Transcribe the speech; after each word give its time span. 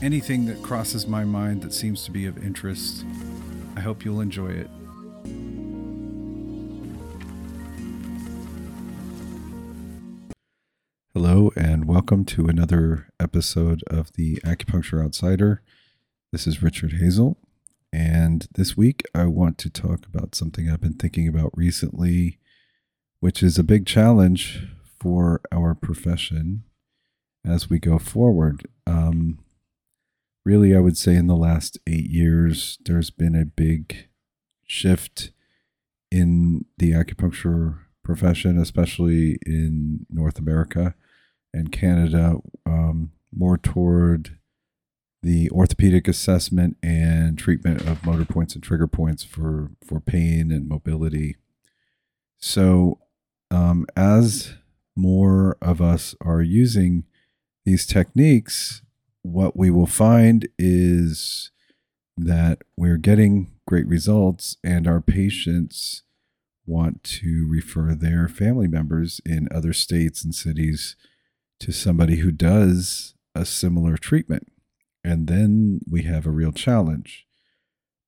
anything 0.00 0.46
that 0.46 0.62
crosses 0.62 1.06
my 1.06 1.24
mind 1.24 1.62
that 1.62 1.72
seems 1.72 2.04
to 2.04 2.10
be 2.10 2.26
of 2.26 2.38
interest. 2.44 3.04
I 3.76 3.80
hope 3.80 4.04
you'll 4.04 4.20
enjoy 4.20 4.50
it. 4.50 4.70
Hello, 11.12 11.50
and 11.56 11.86
welcome 11.86 12.24
to 12.26 12.46
another 12.46 13.08
episode 13.18 13.82
of 13.88 14.12
the 14.12 14.36
Acupuncture 14.44 15.04
Outsider. 15.04 15.62
This 16.30 16.46
is 16.46 16.62
Richard 16.62 16.92
Hazel, 16.92 17.36
and 17.92 18.46
this 18.54 18.76
week 18.76 19.02
I 19.14 19.24
want 19.24 19.58
to 19.58 19.70
talk 19.70 20.06
about 20.06 20.36
something 20.36 20.70
I've 20.70 20.80
been 20.80 20.94
thinking 20.94 21.26
about 21.26 21.50
recently, 21.56 22.38
which 23.18 23.42
is 23.42 23.58
a 23.58 23.64
big 23.64 23.84
challenge 23.84 24.68
for 25.00 25.40
our 25.50 25.74
profession 25.74 26.62
as 27.44 27.68
we 27.68 27.80
go 27.80 27.98
forward. 27.98 28.68
Um, 28.86 29.40
really, 30.48 30.74
I 30.74 30.80
would 30.80 30.96
say 30.96 31.14
in 31.14 31.26
the 31.26 31.36
last 31.36 31.76
eight 31.86 32.08
years, 32.08 32.78
there's 32.86 33.10
been 33.10 33.34
a 33.34 33.44
big 33.44 34.08
shift 34.66 35.30
in 36.10 36.64
the 36.78 36.92
acupuncture 36.92 37.80
profession, 38.02 38.58
especially 38.58 39.36
in 39.44 40.06
North 40.08 40.38
America 40.38 40.94
and 41.52 41.70
Canada, 41.70 42.36
um, 42.64 43.12
more 43.30 43.58
toward 43.58 44.38
the 45.22 45.50
orthopedic 45.50 46.08
assessment 46.08 46.78
and 46.82 47.38
treatment 47.38 47.82
of 47.82 48.06
motor 48.06 48.24
points 48.24 48.54
and 48.54 48.64
trigger 48.64 48.86
points 48.86 49.22
for, 49.22 49.72
for 49.86 50.00
pain 50.00 50.50
and 50.50 50.66
mobility. 50.66 51.36
So, 52.38 53.00
um, 53.50 53.84
as 53.94 54.54
more 54.96 55.58
of 55.60 55.82
us 55.82 56.14
are 56.22 56.40
using 56.40 57.04
these 57.66 57.84
techniques, 57.84 58.80
what 59.32 59.56
we 59.56 59.70
will 59.70 59.86
find 59.86 60.48
is 60.58 61.50
that 62.16 62.62
we're 62.76 62.96
getting 62.96 63.52
great 63.66 63.86
results 63.86 64.56
and 64.64 64.86
our 64.86 65.00
patients 65.00 66.02
want 66.66 67.02
to 67.02 67.46
refer 67.48 67.94
their 67.94 68.28
family 68.28 68.66
members 68.66 69.20
in 69.24 69.48
other 69.50 69.72
states 69.72 70.24
and 70.24 70.34
cities 70.34 70.96
to 71.60 71.72
somebody 71.72 72.16
who 72.16 72.30
does 72.30 73.14
a 73.34 73.44
similar 73.44 73.96
treatment. 73.96 74.50
And 75.04 75.26
then 75.26 75.80
we 75.90 76.02
have 76.02 76.26
a 76.26 76.30
real 76.30 76.52
challenge 76.52 77.26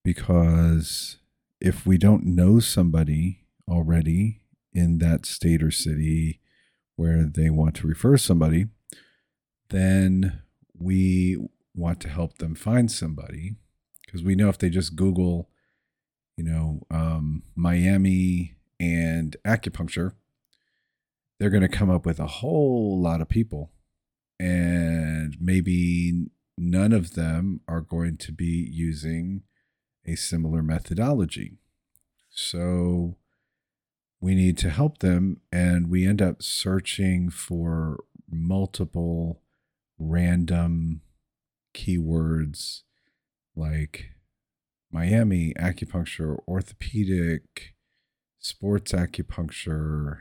because 0.03 1.17
if 1.59 1.85
we 1.85 1.97
don't 1.97 2.25
know 2.25 2.59
somebody 2.59 3.41
already 3.67 4.41
in 4.73 4.97
that 4.99 5.25
state 5.25 5.61
or 5.61 5.71
city 5.71 6.39
where 6.95 7.23
they 7.23 7.49
want 7.49 7.75
to 7.75 7.87
refer 7.87 8.17
somebody, 8.17 8.65
then 9.69 10.41
we 10.81 11.37
want 11.73 11.99
to 12.01 12.09
help 12.09 12.37
them 12.37 12.55
find 12.55 12.91
somebody 12.91 13.55
because 14.05 14.23
we 14.23 14.35
know 14.35 14.49
if 14.49 14.57
they 14.57 14.69
just 14.69 14.95
Google, 14.95 15.49
you 16.35 16.43
know, 16.43 16.81
um, 16.91 17.43
Miami 17.55 18.55
and 18.79 19.37
acupuncture, 19.45 20.13
they're 21.39 21.49
going 21.49 21.61
to 21.61 21.69
come 21.69 21.89
up 21.89 22.05
with 22.05 22.19
a 22.19 22.27
whole 22.27 23.01
lot 23.01 23.21
of 23.21 23.29
people. 23.29 23.71
And 24.39 25.37
maybe 25.39 26.27
none 26.57 26.91
of 26.91 27.13
them 27.13 27.61
are 27.67 27.81
going 27.81 28.17
to 28.17 28.31
be 28.31 28.67
using 28.71 29.43
a 30.05 30.15
similar 30.15 30.61
methodology. 30.61 31.57
So 32.29 33.17
we 34.19 34.35
need 34.35 34.57
to 34.59 34.69
help 34.69 34.99
them. 34.99 35.41
And 35.51 35.89
we 35.89 36.05
end 36.05 36.21
up 36.21 36.41
searching 36.41 37.29
for 37.29 38.03
multiple 38.29 39.40
random 40.01 41.01
keywords 41.73 42.81
like 43.55 44.11
Miami 44.91 45.53
acupuncture, 45.57 46.37
orthopedic, 46.47 47.75
sports 48.39 48.91
acupuncture, 48.91 50.19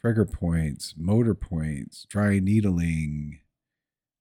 trigger 0.00 0.26
points, 0.26 0.94
motor 0.96 1.34
points, 1.34 2.06
dry 2.08 2.38
needling, 2.38 3.40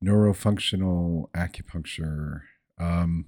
neurofunctional 0.03 1.29
acupuncture, 1.31 2.41
um, 2.79 3.25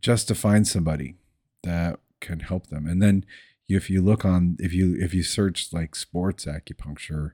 just 0.00 0.28
to 0.28 0.34
find 0.34 0.66
somebody 0.66 1.16
that 1.62 2.00
can 2.20 2.40
help 2.40 2.66
them. 2.66 2.86
And 2.86 3.00
then 3.00 3.24
if 3.68 3.88
you 3.88 4.02
look 4.02 4.24
on, 4.24 4.56
if 4.58 4.74
you 4.74 4.96
if 4.98 5.14
you 5.14 5.22
search 5.22 5.72
like 5.72 5.94
sports 5.94 6.44
acupuncture, 6.44 7.30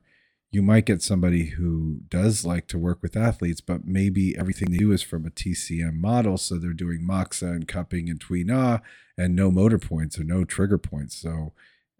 you 0.51 0.61
might 0.61 0.85
get 0.85 1.01
somebody 1.01 1.45
who 1.45 2.01
does 2.09 2.43
like 2.43 2.67
to 2.67 2.77
work 2.77 3.01
with 3.01 3.15
athletes, 3.15 3.61
but 3.61 3.85
maybe 3.85 4.37
everything 4.37 4.69
they 4.69 4.77
do 4.77 4.91
is 4.91 5.01
from 5.01 5.25
a 5.25 5.29
TCM 5.29 5.95
model. 5.95 6.37
So 6.37 6.57
they're 6.57 6.73
doing 6.73 7.07
moxa 7.07 7.47
and 7.47 7.67
cupping 7.67 8.09
and 8.09 8.21
Na 8.45 8.79
and 9.17 9.35
no 9.35 9.49
motor 9.49 9.79
points 9.79 10.19
or 10.19 10.25
no 10.25 10.43
trigger 10.43 10.77
points. 10.77 11.15
So 11.15 11.53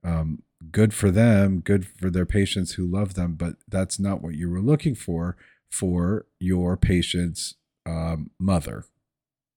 um, 0.03 0.43
good 0.69 0.93
for 0.93 1.11
them, 1.11 1.61
good 1.61 1.87
for 1.87 2.09
their 2.09 2.25
patients 2.25 2.73
who 2.73 2.85
love 2.85 3.13
them, 3.13 3.35
but 3.35 3.55
that's 3.69 3.99
not 3.99 4.21
what 4.21 4.35
you 4.35 4.49
were 4.49 4.61
looking 4.61 4.95
for 4.95 5.37
for 5.69 6.25
your 6.39 6.75
patient's 6.75 7.55
um, 7.85 8.31
mother, 8.37 8.83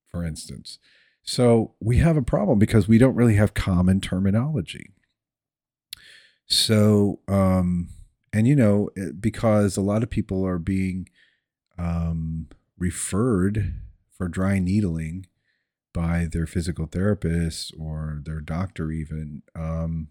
for 0.07 0.25
instance. 0.25 0.79
So 1.25 1.73
we 1.81 1.97
have 1.97 2.17
a 2.17 2.23
problem 2.23 2.61
because 2.61 2.87
we 2.87 2.99
don't 2.99 3.17
really 3.17 3.35
have 3.35 3.55
common 3.55 4.01
terminology. 4.01 4.93
So, 6.47 7.21
um, 7.27 7.89
and 8.35 8.47
you 8.47 8.55
know 8.55 8.91
because 9.19 9.77
a 9.77 9.83
lot 9.83 10.03
of 10.03 10.11
people 10.11 10.45
are 10.45 10.59
being 10.59 11.09
um, 11.79 12.49
referred 12.77 13.75
for 14.17 14.29
dry 14.29 14.59
needling 14.59 15.27
by 15.95 16.27
their 16.31 16.47
physical 16.47 16.87
therapist 16.87 17.73
or 17.79 18.21
their 18.25 18.41
doctor 18.41 18.91
even 18.91 19.43
um, 19.55 20.09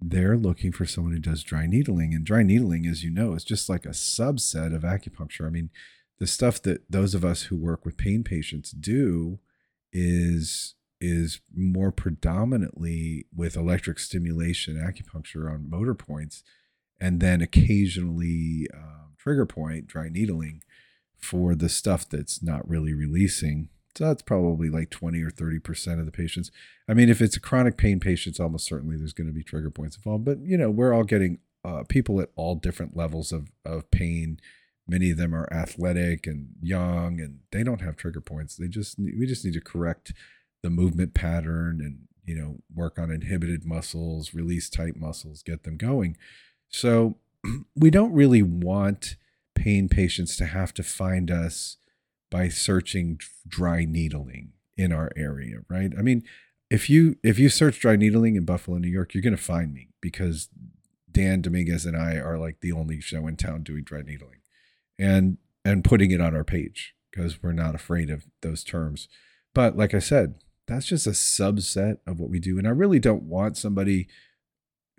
they're 0.00 0.36
looking 0.36 0.72
for 0.72 0.86
someone 0.86 1.12
who 1.12 1.18
does 1.18 1.42
dry 1.42 1.66
needling. 1.66 2.14
And 2.14 2.24
dry 2.24 2.42
needling 2.42 2.86
as 2.86 3.04
you 3.04 3.10
know 3.10 3.34
is 3.34 3.44
just 3.44 3.68
like 3.68 3.84
a 3.84 3.90
subset 3.90 4.74
of 4.74 4.82
acupuncture. 4.82 5.46
I 5.46 5.50
mean 5.50 5.70
the 6.18 6.26
stuff 6.26 6.60
that 6.62 6.90
those 6.90 7.14
of 7.14 7.24
us 7.24 7.44
who 7.44 7.56
work 7.56 7.84
with 7.84 7.96
pain 7.96 8.24
patients 8.24 8.70
do 8.70 9.38
is 9.92 10.74
is 11.00 11.40
more 11.54 11.90
predominantly 11.90 13.26
with 13.34 13.56
electric 13.56 13.98
stimulation 13.98 14.76
acupuncture 14.76 15.50
on 15.50 15.68
motor 15.68 15.94
points 15.94 16.42
and 17.00 17.20
then 17.20 17.40
occasionally 17.40 18.66
um, 18.74 19.14
trigger 19.18 19.46
point 19.46 19.86
dry 19.86 20.08
needling 20.08 20.62
for 21.18 21.54
the 21.54 21.68
stuff 21.68 22.08
that's 22.08 22.42
not 22.42 22.68
really 22.68 22.94
releasing. 22.94 23.68
So 23.96 24.06
that's 24.06 24.22
probably 24.22 24.70
like 24.70 24.90
20 24.90 25.22
or 25.22 25.30
30% 25.30 25.98
of 25.98 26.06
the 26.06 26.12
patients. 26.12 26.50
I 26.88 26.94
mean, 26.94 27.08
if 27.08 27.20
it's 27.20 27.36
a 27.36 27.40
chronic 27.40 27.76
pain 27.76 28.00
patient, 28.00 28.40
almost 28.40 28.66
certainly 28.66 28.96
there's 28.96 29.12
going 29.12 29.26
to 29.26 29.32
be 29.32 29.42
trigger 29.42 29.70
points 29.70 29.96
involved. 29.96 30.24
But, 30.24 30.38
you 30.42 30.56
know, 30.56 30.70
we're 30.70 30.92
all 30.92 31.04
getting 31.04 31.38
uh, 31.64 31.82
people 31.88 32.20
at 32.20 32.30
all 32.36 32.54
different 32.54 32.96
levels 32.96 33.32
of, 33.32 33.50
of 33.64 33.90
pain. 33.90 34.38
Many 34.88 35.10
of 35.10 35.18
them 35.18 35.34
are 35.34 35.52
athletic 35.52 36.26
and 36.26 36.50
young 36.62 37.20
and 37.20 37.40
they 37.52 37.62
don't 37.62 37.82
have 37.82 37.96
trigger 37.96 38.20
points. 38.20 38.56
They 38.56 38.68
just, 38.68 38.98
we 38.98 39.26
just 39.26 39.44
need 39.44 39.54
to 39.54 39.60
correct 39.60 40.12
the 40.62 40.70
movement 40.70 41.14
pattern 41.14 41.80
and, 41.80 42.06
you 42.24 42.34
know, 42.34 42.58
work 42.74 42.98
on 42.98 43.10
inhibited 43.10 43.64
muscles, 43.64 44.34
release 44.34 44.70
tight 44.70 44.96
muscles, 44.96 45.42
get 45.42 45.64
them 45.64 45.76
going. 45.76 46.16
So 46.70 47.16
we 47.76 47.90
don't 47.90 48.12
really 48.12 48.42
want 48.42 49.16
pain 49.54 49.88
patients 49.88 50.36
to 50.36 50.46
have 50.46 50.72
to 50.74 50.82
find 50.82 51.30
us 51.30 51.76
by 52.30 52.48
searching 52.48 53.20
dry 53.46 53.84
needling 53.84 54.52
in 54.76 54.92
our 54.92 55.10
area, 55.16 55.58
right? 55.68 55.92
I 55.98 56.02
mean, 56.02 56.22
if 56.70 56.88
you 56.88 57.16
if 57.22 57.38
you 57.38 57.48
search 57.48 57.80
dry 57.80 57.96
needling 57.96 58.36
in 58.36 58.44
Buffalo, 58.44 58.78
New 58.78 58.88
York, 58.88 59.12
you're 59.12 59.22
going 59.22 59.36
to 59.36 59.42
find 59.42 59.74
me 59.74 59.88
because 60.00 60.48
Dan 61.10 61.42
Dominguez 61.42 61.84
and 61.84 61.96
I 61.96 62.14
are 62.14 62.38
like 62.38 62.60
the 62.60 62.72
only 62.72 63.00
show 63.00 63.26
in 63.26 63.36
town 63.36 63.64
doing 63.64 63.82
dry 63.82 64.02
needling, 64.02 64.38
and 64.98 65.38
and 65.64 65.84
putting 65.84 66.12
it 66.12 66.20
on 66.20 66.34
our 66.34 66.44
page 66.44 66.94
because 67.10 67.42
we're 67.42 67.52
not 67.52 67.74
afraid 67.74 68.08
of 68.08 68.24
those 68.40 68.62
terms. 68.62 69.08
But 69.52 69.76
like 69.76 69.94
I 69.94 69.98
said, 69.98 70.36
that's 70.68 70.86
just 70.86 71.08
a 71.08 71.10
subset 71.10 71.98
of 72.06 72.20
what 72.20 72.30
we 72.30 72.38
do, 72.38 72.56
and 72.56 72.68
I 72.68 72.70
really 72.70 73.00
don't 73.00 73.24
want 73.24 73.56
somebody 73.56 74.06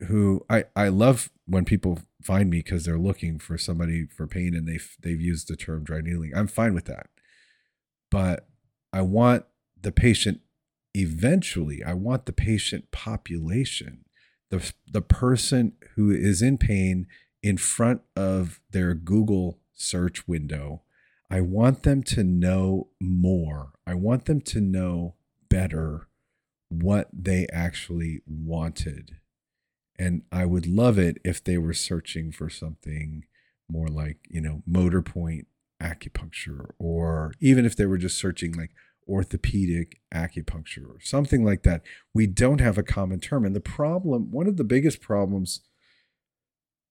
who 0.07 0.45
I, 0.50 0.65
I 0.75 0.89
love 0.89 1.30
when 1.45 1.65
people 1.65 2.00
find 2.21 2.50
me 2.50 2.59
because 2.59 2.86
they're 2.86 2.98
looking 2.98 3.39
for 3.39 3.57
somebody 3.57 4.06
for 4.06 4.27
pain 4.27 4.56
and 4.56 4.68
they've 4.68 4.95
they've 5.01 5.21
used 5.21 5.48
the 5.48 5.56
term 5.56 5.83
dry 5.83 6.01
needling. 6.01 6.31
I'm 6.36 6.48
fine 6.48 6.74
with 6.74 6.86
that, 6.86 7.07
but 8.09 8.48
I 8.94 9.01
want 9.01 9.45
the 9.81 9.92
patient 9.92 10.42
eventually, 10.94 11.83
I 11.83 11.94
want 11.94 12.25
the 12.25 12.33
patient 12.33 12.92
population, 12.92 14.06
the, 14.50 14.71
the 14.92 15.01
person 15.01 15.74
who 15.95 16.12
is 16.12 16.42
in 16.42 16.57
pain 16.57 17.07
in 17.42 17.57
front 17.57 18.01
of 18.15 18.59
their 18.71 18.94
Google 18.94 19.59
search 19.74 20.27
window. 20.27 20.81
I 21.30 21.42
want 21.42 21.83
them 21.83 22.03
to 22.03 22.24
know 22.24 22.89
more. 23.00 23.71
I 23.88 23.94
want 23.94 24.25
them 24.25 24.42
to 24.42 24.59
know 24.59 25.15
better 25.50 26.07
what 26.69 27.09
they 27.13 27.48
actually 27.51 28.21
wanted. 28.27 29.18
And 30.01 30.24
I 30.31 30.45
would 30.45 30.65
love 30.65 30.98
it 30.98 31.19
if 31.24 31.44
they 31.44 31.59
were 31.59 31.74
searching 31.74 32.31
for 32.31 32.50
something 32.50 33.25
more 33.69 33.88
like, 33.88 34.18
you 34.30 34.42
know, 34.42 34.63
motor 34.65 35.03
point 35.03 35.45
acupuncture, 35.80 36.71
or 36.80 37.33
even 37.39 37.65
if 37.65 37.75
they 37.75 37.86
were 37.86 38.00
just 38.00 38.18
searching 38.18 38.53
like 38.53 38.71
orthopedic 39.07 40.00
acupuncture 40.13 40.88
or 40.88 41.00
something 41.01 41.45
like 41.45 41.62
that. 41.63 41.83
We 42.15 42.25
don't 42.25 42.62
have 42.62 42.80
a 42.80 42.83
common 42.83 43.19
term. 43.19 43.45
And 43.45 43.56
the 43.56 43.59
problem, 43.62 44.31
one 44.31 44.48
of 44.48 44.57
the 44.57 44.63
biggest 44.63 45.01
problems 45.01 45.62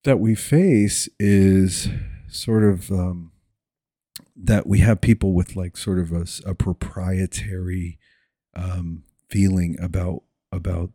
that 0.05 0.21
we 0.21 0.37
face 0.37 1.09
is 1.19 1.89
sort 2.29 2.63
of 2.63 2.93
um, 2.93 3.33
that 4.37 4.69
we 4.69 4.79
have 4.79 5.01
people 5.01 5.35
with 5.35 5.57
like 5.57 5.77
sort 5.77 5.99
of 5.99 6.13
a, 6.13 6.27
a 6.47 6.55
proprietary 6.55 7.99
um, 8.55 9.03
feeling 9.29 9.77
about 9.81 10.23
about 10.53 10.91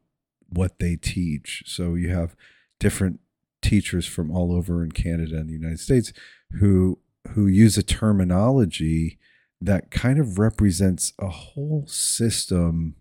what 0.50 0.80
they 0.80 0.96
teach. 0.96 1.64
So 1.66 1.96
you 1.96 2.10
have 2.10 2.36
different 2.80 3.20
teachers 3.62 4.06
from 4.06 4.32
all 4.32 4.54
over 4.54 4.84
in 4.84 4.92
Canada 4.92 5.38
and 5.38 5.50
the 5.50 5.54
United 5.54 5.80
States 5.80 6.14
who 6.60 7.00
who 7.30 7.48
use 7.48 7.78
a 7.78 7.84
terminology 7.84 9.18
that 9.60 9.90
kind 9.90 10.20
of 10.20 10.38
represents 10.38 11.14
a 11.18 11.30
whole 11.30 11.86
system 11.88 12.96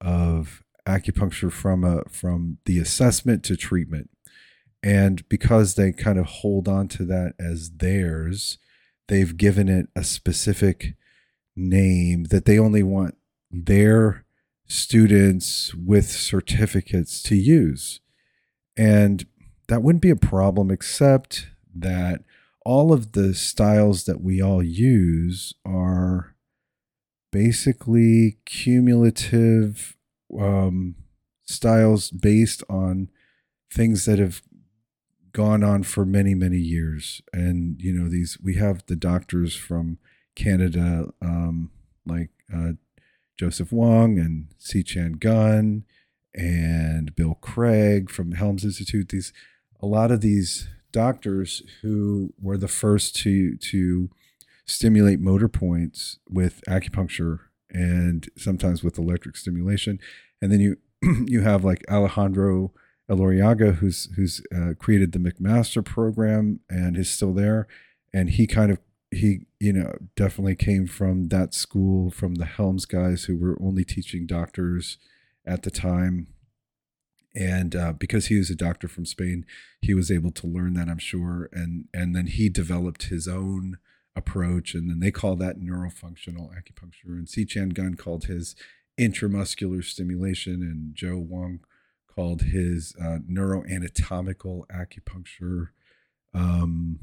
of 0.00 0.62
acupuncture 0.86 1.50
from 1.50 1.84
a 1.84 2.02
from 2.10 2.58
the 2.66 2.78
assessment 2.78 3.42
to 3.44 3.56
treatment. 3.56 4.10
And 4.82 5.26
because 5.28 5.74
they 5.74 5.92
kind 5.92 6.18
of 6.18 6.26
hold 6.26 6.68
on 6.68 6.88
to 6.88 7.04
that 7.06 7.34
as 7.40 7.70
theirs, 7.78 8.58
they've 9.08 9.36
given 9.36 9.68
it 9.68 9.88
a 9.96 10.04
specific 10.04 10.94
name 11.56 12.24
that 12.24 12.44
they 12.44 12.58
only 12.58 12.82
want 12.82 13.16
their 13.50 14.25
students 14.66 15.74
with 15.74 16.10
certificates 16.10 17.22
to 17.22 17.36
use. 17.36 18.00
And 18.76 19.26
that 19.68 19.82
wouldn't 19.82 20.02
be 20.02 20.10
a 20.10 20.16
problem, 20.16 20.70
except 20.70 21.48
that 21.74 22.22
all 22.64 22.92
of 22.92 23.12
the 23.12 23.34
styles 23.34 24.04
that 24.04 24.20
we 24.20 24.42
all 24.42 24.62
use 24.62 25.54
are 25.64 26.34
basically 27.30 28.38
cumulative 28.44 29.96
um, 30.38 30.96
styles 31.44 32.10
based 32.10 32.64
on 32.68 33.08
things 33.72 34.04
that 34.06 34.18
have 34.18 34.42
gone 35.32 35.62
on 35.62 35.82
for 35.82 36.06
many 36.06 36.34
many 36.34 36.56
years 36.56 37.20
and 37.30 37.80
you 37.82 37.92
know 37.92 38.08
these 38.08 38.38
we 38.42 38.54
have 38.54 38.82
the 38.86 38.96
doctors 38.96 39.54
from 39.54 39.98
canada 40.34 41.10
um, 41.20 41.70
like 42.06 42.30
uh, 42.52 42.72
joseph 43.36 43.72
wong 43.72 44.18
and 44.18 44.48
C. 44.58 44.82
Chan 44.82 45.14
Gunn 45.14 45.84
and 46.34 47.14
bill 47.14 47.38
craig 47.40 48.10
from 48.10 48.32
helms 48.32 48.64
institute. 48.64 49.08
These 49.08 49.32
a 49.80 49.86
lot 49.86 50.10
of 50.10 50.20
these 50.20 50.68
doctors 50.92 51.62
who 51.82 52.32
were 52.40 52.56
the 52.56 52.68
first 52.68 53.16
to 53.16 53.56
to 53.56 54.10
stimulate 54.66 55.20
motor 55.20 55.48
points 55.48 56.18
with 56.28 56.62
acupuncture 56.68 57.40
and 57.70 58.28
sometimes 58.36 58.82
with 58.82 58.98
electric 58.98 59.36
stimulation. 59.36 59.98
And 60.40 60.50
then 60.52 60.60
you 60.60 60.76
you 61.26 61.42
have 61.42 61.64
like 61.64 61.84
Alejandro 61.90 62.72
Elorriaga 63.10 63.76
who's 63.76 64.08
who's 64.16 64.42
uh, 64.54 64.72
created 64.78 65.12
the 65.12 65.18
McMaster 65.18 65.84
program 65.84 66.60
and 66.68 66.96
is 66.96 67.10
still 67.10 67.32
there. 67.32 67.66
And 68.12 68.30
he 68.30 68.46
kind 68.46 68.70
of 68.70 68.78
he 69.10 69.40
you 69.60 69.72
know 69.72 69.96
definitely 70.16 70.56
came 70.56 70.86
from 70.86 71.28
that 71.28 71.54
school 71.54 72.10
from 72.10 72.36
the 72.36 72.44
Helms 72.44 72.86
guys 72.86 73.24
who 73.24 73.36
were 73.36 73.56
only 73.60 73.84
teaching 73.84 74.26
doctors 74.26 74.98
at 75.46 75.62
the 75.62 75.70
time. 75.70 76.28
And 77.34 77.76
uh, 77.76 77.92
because 77.92 78.26
he 78.26 78.38
was 78.38 78.48
a 78.48 78.54
doctor 78.54 78.88
from 78.88 79.04
Spain, 79.04 79.44
he 79.82 79.92
was 79.92 80.10
able 80.10 80.30
to 80.32 80.46
learn 80.46 80.72
that, 80.74 80.88
I'm 80.88 80.98
sure, 80.98 81.50
and 81.52 81.86
and 81.92 82.16
then 82.16 82.26
he 82.28 82.48
developed 82.48 83.04
his 83.04 83.28
own 83.28 83.76
approach, 84.16 84.74
and 84.74 84.88
then 84.88 85.00
they 85.00 85.10
call 85.10 85.36
that 85.36 85.60
neurofunctional 85.60 86.50
acupuncture, 86.56 87.08
and 87.08 87.28
C. 87.28 87.44
Chan 87.44 87.70
Gunn 87.70 87.94
called 87.94 88.24
his 88.24 88.56
intramuscular 88.98 89.84
stimulation, 89.84 90.62
and 90.62 90.94
Joe 90.94 91.18
Wong 91.18 91.60
called 92.08 92.42
his 92.42 92.96
uh, 92.98 93.18
neuroanatomical 93.30 94.66
acupuncture, 94.68 95.68
um, 96.32 97.00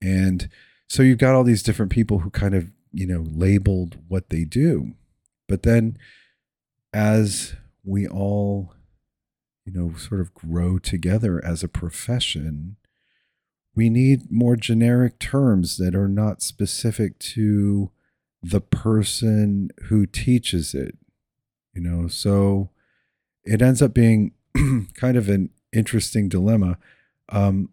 and 0.00 0.48
so 0.88 1.02
you've 1.02 1.18
got 1.18 1.34
all 1.34 1.44
these 1.44 1.62
different 1.62 1.92
people 1.92 2.20
who 2.20 2.30
kind 2.30 2.54
of 2.54 2.70
you 2.92 3.06
know 3.06 3.24
labeled 3.28 3.98
what 4.08 4.30
they 4.30 4.44
do, 4.44 4.92
but 5.48 5.62
then 5.62 5.98
as 6.92 7.54
we 7.84 8.06
all 8.06 8.74
you 9.64 9.72
know, 9.72 9.94
sort 9.96 10.20
of 10.20 10.34
grow 10.34 10.78
together 10.78 11.42
as 11.44 11.62
a 11.62 11.68
profession, 11.68 12.76
we 13.74 13.88
need 13.88 14.30
more 14.30 14.56
generic 14.56 15.18
terms 15.18 15.78
that 15.78 15.94
are 15.94 16.08
not 16.08 16.42
specific 16.42 17.18
to 17.18 17.90
the 18.42 18.60
person 18.60 19.70
who 19.84 20.06
teaches 20.06 20.74
it. 20.74 20.96
You 21.72 21.82
know, 21.82 22.08
so 22.08 22.70
it 23.44 23.62
ends 23.62 23.82
up 23.82 23.94
being 23.94 24.32
kind 24.94 25.16
of 25.16 25.28
an 25.28 25.50
interesting 25.72 26.28
dilemma. 26.28 26.78
Um, 27.30 27.70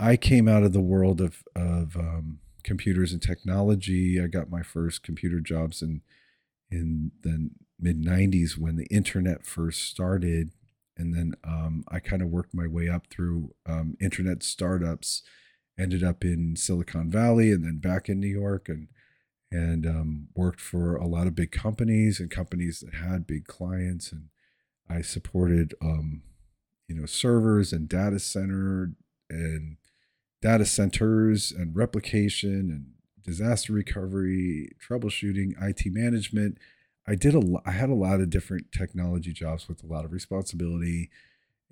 I 0.00 0.16
came 0.16 0.48
out 0.48 0.62
of 0.62 0.72
the 0.72 0.80
world 0.80 1.20
of 1.20 1.42
of 1.54 1.96
um, 1.96 2.38
computers 2.62 3.12
and 3.12 3.22
technology. 3.22 4.20
I 4.20 4.26
got 4.26 4.50
my 4.50 4.62
first 4.62 5.02
computer 5.02 5.40
jobs 5.40 5.82
in 5.82 6.02
in 6.70 7.12
the 7.22 7.50
mid 7.80 8.02
'90s 8.02 8.56
when 8.56 8.76
the 8.76 8.86
internet 8.86 9.44
first 9.44 9.82
started, 9.82 10.52
and 10.96 11.14
then 11.14 11.34
um, 11.44 11.84
I 11.88 11.98
kind 11.98 12.22
of 12.22 12.28
worked 12.28 12.54
my 12.54 12.66
way 12.66 12.88
up 12.88 13.08
through 13.10 13.54
um, 13.66 13.96
internet 14.00 14.42
startups. 14.42 15.22
Ended 15.78 16.02
up 16.02 16.24
in 16.24 16.56
Silicon 16.56 17.08
Valley 17.08 17.52
and 17.52 17.64
then 17.64 17.78
back 17.78 18.08
in 18.08 18.18
New 18.18 18.26
York, 18.26 18.68
and 18.68 18.88
and 19.50 19.86
um, 19.86 20.28
worked 20.34 20.60
for 20.60 20.96
a 20.96 21.06
lot 21.06 21.26
of 21.26 21.34
big 21.34 21.50
companies 21.50 22.20
and 22.20 22.30
companies 22.30 22.80
that 22.80 22.94
had 22.94 23.26
big 23.26 23.46
clients. 23.46 24.12
And 24.12 24.28
I 24.88 25.00
supported, 25.02 25.74
um, 25.80 26.22
you 26.86 26.94
know, 26.94 27.06
servers 27.06 27.72
and 27.72 27.88
data 27.88 28.18
center 28.18 28.92
and 29.30 29.76
data 30.40 30.64
centers 30.64 31.52
and 31.52 31.74
replication 31.74 32.70
and 32.70 32.92
disaster 33.22 33.72
recovery, 33.72 34.70
troubleshooting, 34.80 35.52
IT 35.60 35.92
management 35.92 36.58
I 37.08 37.14
did 37.14 37.34
a 37.34 37.42
I 37.64 37.70
had 37.70 37.88
a 37.88 37.94
lot 37.94 38.20
of 38.20 38.28
different 38.28 38.70
technology 38.70 39.32
jobs 39.32 39.66
with 39.66 39.82
a 39.82 39.86
lot 39.86 40.04
of 40.04 40.12
responsibility 40.12 41.08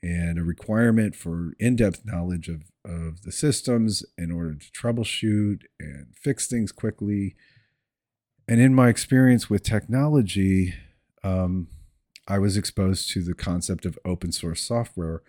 and 0.02 0.38
a 0.38 0.42
requirement 0.42 1.14
for 1.14 1.52
in-depth 1.58 2.06
knowledge 2.06 2.48
of 2.48 2.72
of 2.82 3.22
the 3.22 3.32
systems 3.32 4.02
in 4.16 4.30
order 4.30 4.54
to 4.54 4.72
troubleshoot 4.72 5.64
and 5.78 6.06
fix 6.18 6.46
things 6.46 6.72
quickly. 6.72 7.36
And 8.48 8.60
in 8.60 8.74
my 8.74 8.88
experience 8.88 9.50
with 9.50 9.62
technology, 9.62 10.72
um, 11.22 11.68
I 12.26 12.38
was 12.38 12.56
exposed 12.56 13.10
to 13.10 13.22
the 13.22 13.34
concept 13.34 13.84
of 13.84 13.98
open 14.06 14.32
source 14.32 14.62
software. 14.62 15.22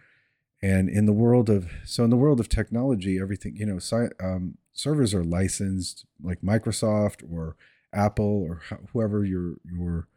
And 0.62 0.90
in 0.90 1.06
the 1.06 1.14
world 1.14 1.50
of 1.50 1.70
so 1.86 2.04
in 2.04 2.10
the 2.10 2.18
world 2.18 2.40
of 2.40 2.50
technology, 2.50 3.20
everything 3.20 3.56
you 3.56 3.66
know, 3.66 3.80
um, 4.20 4.58
servers 4.74 5.14
are 5.14 5.24
licensed 5.24 6.06
like 6.22 6.42
Microsoft 6.42 7.24
or 7.32 7.56
Apple 7.94 8.44
or 8.48 8.62
whoever 8.92 9.24
your 9.24 9.56
your 9.64 10.08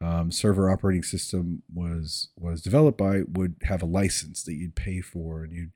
um, 0.00 0.30
server 0.30 0.70
operating 0.70 1.02
system 1.02 1.62
was 1.72 2.28
was 2.36 2.62
developed 2.62 2.98
by 2.98 3.22
would 3.28 3.56
have 3.62 3.82
a 3.82 3.86
license 3.86 4.42
that 4.44 4.54
you'd 4.54 4.76
pay 4.76 5.00
for, 5.00 5.42
and 5.42 5.52
you 5.52 5.70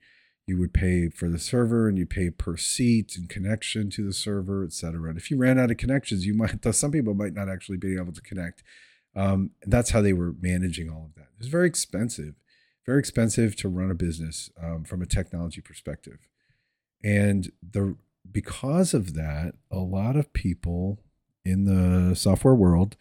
you 0.46 0.58
would 0.58 0.74
pay 0.74 1.08
for 1.08 1.28
the 1.28 1.38
server, 1.38 1.88
and 1.88 1.98
you 1.98 2.06
pay 2.06 2.30
per 2.30 2.56
seat 2.56 3.16
and 3.16 3.28
connection 3.28 3.90
to 3.90 4.04
the 4.04 4.12
server, 4.12 4.64
etc. 4.64 5.08
And 5.08 5.18
if 5.18 5.30
you 5.30 5.36
ran 5.36 5.58
out 5.58 5.70
of 5.70 5.76
connections, 5.76 6.26
you 6.26 6.34
might 6.34 6.64
some 6.74 6.92
people 6.92 7.14
might 7.14 7.34
not 7.34 7.48
actually 7.48 7.78
be 7.78 7.96
able 7.96 8.12
to 8.12 8.22
connect. 8.22 8.62
Um, 9.14 9.50
that's 9.66 9.90
how 9.90 10.00
they 10.00 10.12
were 10.12 10.34
managing 10.40 10.88
all 10.88 11.04
of 11.04 11.14
that. 11.16 11.28
It 11.34 11.38
was 11.38 11.48
very 11.48 11.66
expensive, 11.66 12.34
very 12.86 12.98
expensive 12.98 13.56
to 13.56 13.68
run 13.68 13.90
a 13.90 13.94
business 13.94 14.50
um, 14.62 14.84
from 14.84 15.02
a 15.02 15.06
technology 15.06 15.60
perspective, 15.60 16.18
and 17.02 17.52
the 17.62 17.96
because 18.30 18.94
of 18.94 19.14
that, 19.14 19.54
a 19.70 19.78
lot 19.78 20.16
of 20.16 20.32
people 20.32 21.00
in 21.44 21.64
the 21.64 22.14
software 22.14 22.54
world 22.54 22.96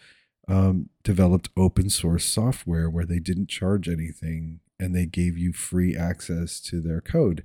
um, 0.48 0.90
developed 1.04 1.50
open 1.56 1.90
source 1.90 2.26
software 2.26 2.90
where 2.90 3.06
they 3.06 3.20
didn't 3.20 3.48
charge 3.48 3.88
anything 3.88 4.60
and 4.80 4.96
they 4.96 5.06
gave 5.06 5.38
you 5.38 5.54
free 5.54 5.96
access 5.96 6.60
to 6.60 6.82
their 6.82 7.02
code. 7.02 7.44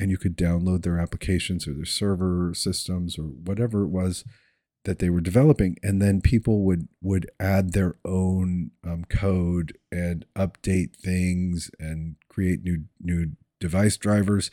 And 0.00 0.10
you 0.10 0.16
could 0.16 0.36
download 0.36 0.82
their 0.82 0.98
applications 0.98 1.68
or 1.68 1.74
their 1.74 1.84
server 1.84 2.52
systems 2.54 3.18
or 3.18 3.24
whatever 3.24 3.82
it 3.82 3.88
was 3.88 4.24
that 4.84 4.98
they 4.98 5.10
were 5.10 5.20
developing, 5.20 5.76
and 5.82 6.00
then 6.00 6.20
people 6.20 6.62
would 6.64 6.88
would 7.02 7.30
add 7.40 7.72
their 7.72 7.96
own 8.04 8.70
um, 8.84 9.04
code 9.08 9.76
and 9.90 10.24
update 10.36 10.94
things 10.96 11.70
and 11.78 12.16
create 12.28 12.62
new 12.62 12.84
new 13.00 13.32
device 13.60 13.96
drivers 13.96 14.50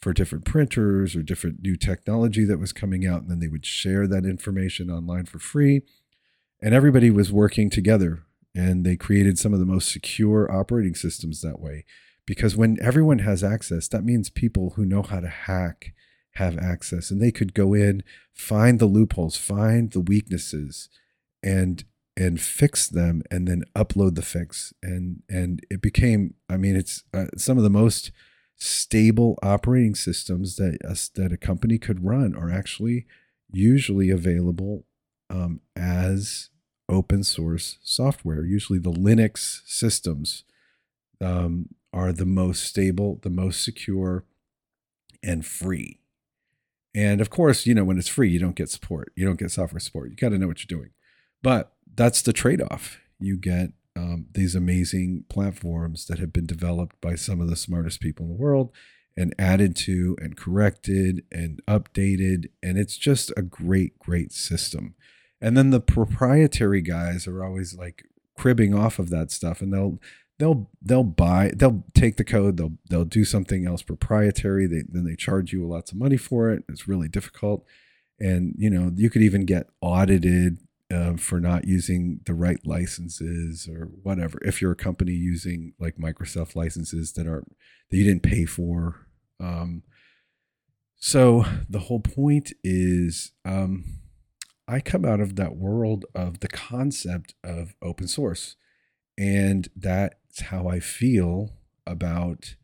for 0.00 0.12
different 0.12 0.44
printers 0.44 1.14
or 1.14 1.22
different 1.22 1.62
new 1.62 1.76
technology 1.76 2.44
that 2.44 2.58
was 2.58 2.72
coming 2.72 3.06
out, 3.06 3.22
and 3.22 3.30
then 3.30 3.38
they 3.38 3.48
would 3.48 3.66
share 3.66 4.06
that 4.06 4.24
information 4.24 4.90
online 4.90 5.26
for 5.26 5.38
free. 5.38 5.82
And 6.60 6.74
everybody 6.74 7.10
was 7.10 7.32
working 7.32 7.70
together, 7.70 8.22
and 8.54 8.84
they 8.84 8.96
created 8.96 9.38
some 9.38 9.52
of 9.52 9.58
the 9.58 9.66
most 9.66 9.90
secure 9.90 10.50
operating 10.50 10.94
systems 10.94 11.40
that 11.40 11.60
way. 11.60 11.84
Because 12.24 12.56
when 12.56 12.78
everyone 12.80 13.20
has 13.20 13.42
access, 13.42 13.88
that 13.88 14.04
means 14.04 14.30
people 14.30 14.74
who 14.76 14.84
know 14.84 15.02
how 15.02 15.18
to 15.18 15.28
hack 15.28 15.92
have 16.36 16.58
access 16.58 17.10
and 17.10 17.20
they 17.20 17.30
could 17.30 17.54
go 17.54 17.74
in 17.74 18.02
find 18.32 18.78
the 18.78 18.86
loopholes 18.86 19.36
find 19.36 19.92
the 19.92 20.00
weaknesses 20.00 20.88
and 21.42 21.84
and 22.16 22.40
fix 22.40 22.86
them 22.88 23.22
and 23.30 23.48
then 23.48 23.62
upload 23.74 24.14
the 24.14 24.22
fix 24.22 24.72
and 24.82 25.22
and 25.28 25.64
it 25.70 25.80
became 25.82 26.34
i 26.48 26.56
mean 26.56 26.76
it's 26.76 27.04
uh, 27.14 27.26
some 27.36 27.56
of 27.56 27.64
the 27.64 27.70
most 27.70 28.12
stable 28.56 29.38
operating 29.42 29.94
systems 29.94 30.56
that 30.56 30.78
a, 30.84 30.96
that 31.20 31.32
a 31.32 31.36
company 31.36 31.78
could 31.78 32.04
run 32.04 32.34
are 32.34 32.50
actually 32.50 33.06
usually 33.50 34.08
available 34.08 34.84
um, 35.30 35.60
as 35.74 36.50
open 36.88 37.24
source 37.24 37.78
software. 37.82 38.44
Usually 38.44 38.78
the 38.78 38.92
linux 38.92 39.62
systems 39.66 40.44
um, 41.20 41.70
are 41.92 42.12
the 42.12 42.26
most 42.26 42.62
stable 42.62 43.18
the 43.22 43.30
most 43.30 43.64
secure 43.64 44.24
and 45.22 45.44
free 45.44 45.98
and 46.94 47.20
of 47.20 47.30
course, 47.30 47.66
you 47.66 47.74
know, 47.74 47.84
when 47.84 47.98
it's 47.98 48.08
free, 48.08 48.30
you 48.30 48.38
don't 48.38 48.56
get 48.56 48.70
support. 48.70 49.12
You 49.16 49.24
don't 49.24 49.38
get 49.38 49.50
software 49.50 49.80
support. 49.80 50.10
You 50.10 50.16
got 50.16 50.30
to 50.30 50.38
know 50.38 50.46
what 50.46 50.60
you're 50.60 50.78
doing. 50.78 50.90
But 51.42 51.72
that's 51.94 52.22
the 52.22 52.32
trade 52.32 52.62
off. 52.62 53.00
You 53.18 53.36
get 53.36 53.72
um, 53.96 54.26
these 54.32 54.54
amazing 54.54 55.24
platforms 55.28 56.06
that 56.06 56.18
have 56.18 56.32
been 56.32 56.46
developed 56.46 57.00
by 57.00 57.14
some 57.14 57.40
of 57.40 57.48
the 57.48 57.56
smartest 57.56 58.00
people 58.00 58.26
in 58.26 58.32
the 58.32 58.38
world 58.38 58.70
and 59.16 59.34
added 59.38 59.76
to 59.76 60.16
and 60.20 60.36
corrected 60.36 61.24
and 61.30 61.60
updated. 61.66 62.46
And 62.62 62.78
it's 62.78 62.96
just 62.96 63.32
a 63.36 63.42
great, 63.42 63.98
great 63.98 64.32
system. 64.32 64.94
And 65.40 65.56
then 65.56 65.70
the 65.70 65.80
proprietary 65.80 66.82
guys 66.82 67.26
are 67.26 67.44
always 67.44 67.74
like 67.74 68.04
cribbing 68.38 68.74
off 68.74 68.98
of 68.98 69.10
that 69.10 69.30
stuff 69.30 69.60
and 69.60 69.72
they'll 69.72 69.98
they'll 70.38 70.70
they'll 70.80 71.04
buy 71.04 71.52
they'll 71.54 71.84
take 71.94 72.16
the 72.16 72.24
code 72.24 72.56
they'll 72.56 72.76
they'll 72.88 73.04
do 73.04 73.24
something 73.24 73.66
else 73.66 73.82
proprietary. 73.82 74.66
They 74.66 74.82
then 74.88 75.04
they 75.04 75.16
charge 75.16 75.52
you 75.52 75.66
lots 75.66 75.92
of 75.92 75.98
money 75.98 76.16
for 76.16 76.50
it. 76.50 76.64
It's 76.68 76.88
really 76.88 77.08
difficult. 77.08 77.64
And 78.18 78.54
you 78.56 78.70
know 78.70 78.92
you 78.94 79.10
could 79.10 79.22
even 79.22 79.44
get 79.46 79.68
audited 79.80 80.58
uh, 80.92 81.16
for 81.16 81.40
not 81.40 81.66
using 81.66 82.20
the 82.26 82.34
right 82.34 82.60
licenses 82.66 83.68
or 83.68 83.86
whatever 84.02 84.38
if 84.42 84.60
you're 84.60 84.72
a 84.72 84.76
company 84.76 85.12
using 85.12 85.72
like 85.78 85.96
microsoft 85.96 86.54
licenses 86.54 87.12
that 87.12 87.26
are 87.26 87.44
that 87.90 87.96
you 87.96 88.04
didn't 88.04 88.22
pay 88.22 88.44
for. 88.44 89.06
Um, 89.40 89.82
so 90.96 91.44
the 91.68 91.80
whole 91.80 91.98
point 91.98 92.52
is 92.62 93.32
um, 93.44 93.84
i 94.68 94.78
come 94.78 95.04
out 95.04 95.20
of 95.20 95.34
that 95.34 95.56
world 95.56 96.04
of 96.14 96.40
the 96.40 96.48
concept 96.48 97.34
of 97.42 97.74
open 97.82 98.06
source. 98.06 98.56
And 99.18 99.68
that 99.76 100.18
it's 100.32 100.48
how 100.48 100.66
I 100.66 100.80
feel 100.80 101.50
about 101.86 102.56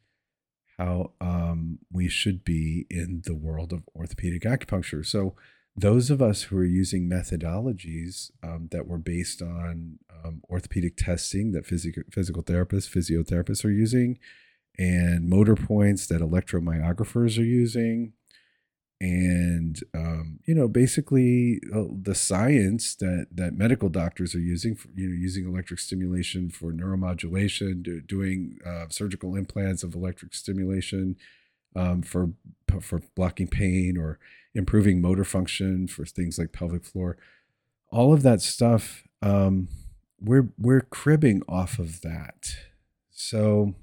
how 0.78 1.12
um, 1.20 1.80
we 1.92 2.08
should 2.08 2.42
be 2.42 2.86
in 2.88 3.22
the 3.26 3.34
world 3.34 3.74
of 3.74 3.82
orthopedic 3.94 4.42
acupuncture. 4.42 5.04
So, 5.04 5.34
those 5.76 6.10
of 6.10 6.20
us 6.20 6.44
who 6.44 6.56
are 6.56 6.64
using 6.64 7.08
methodologies 7.08 8.32
um, 8.42 8.68
that 8.72 8.88
were 8.88 8.98
based 8.98 9.42
on 9.42 9.98
um, 10.24 10.42
orthopedic 10.50 10.96
testing 10.96 11.52
that 11.52 11.66
physical, 11.66 12.02
physical 12.10 12.42
therapists, 12.42 12.88
physiotherapists 12.88 13.64
are 13.64 13.70
using, 13.70 14.18
and 14.76 15.28
motor 15.28 15.54
points 15.54 16.06
that 16.08 16.20
electromyographers 16.20 17.38
are 17.38 17.44
using, 17.44 18.14
and 19.00 19.80
um, 19.94 20.40
you 20.44 20.54
know 20.54 20.66
basically 20.66 21.60
uh, 21.74 21.84
the 22.02 22.14
science 22.14 22.94
that 22.96 23.26
that 23.30 23.54
medical 23.54 23.88
doctors 23.88 24.34
are 24.34 24.40
using 24.40 24.74
for, 24.74 24.88
you 24.94 25.08
know 25.08 25.14
using 25.14 25.46
electric 25.46 25.78
stimulation 25.78 26.50
for 26.50 26.72
neuromodulation 26.72 27.82
do, 27.82 28.00
doing 28.00 28.58
uh, 28.66 28.86
surgical 28.88 29.36
implants 29.36 29.82
of 29.82 29.94
electric 29.94 30.34
stimulation 30.34 31.16
um, 31.76 32.02
for 32.02 32.30
for 32.80 33.00
blocking 33.14 33.46
pain 33.48 33.96
or 33.96 34.18
improving 34.54 35.00
motor 35.00 35.24
function 35.24 35.86
for 35.86 36.04
things 36.04 36.38
like 36.38 36.52
pelvic 36.52 36.84
floor 36.84 37.16
all 37.90 38.12
of 38.12 38.22
that 38.22 38.40
stuff 38.40 39.04
um, 39.22 39.68
we're 40.20 40.48
we're 40.58 40.80
cribbing 40.80 41.42
off 41.48 41.78
of 41.78 42.00
that. 42.02 42.56
So 43.10 43.74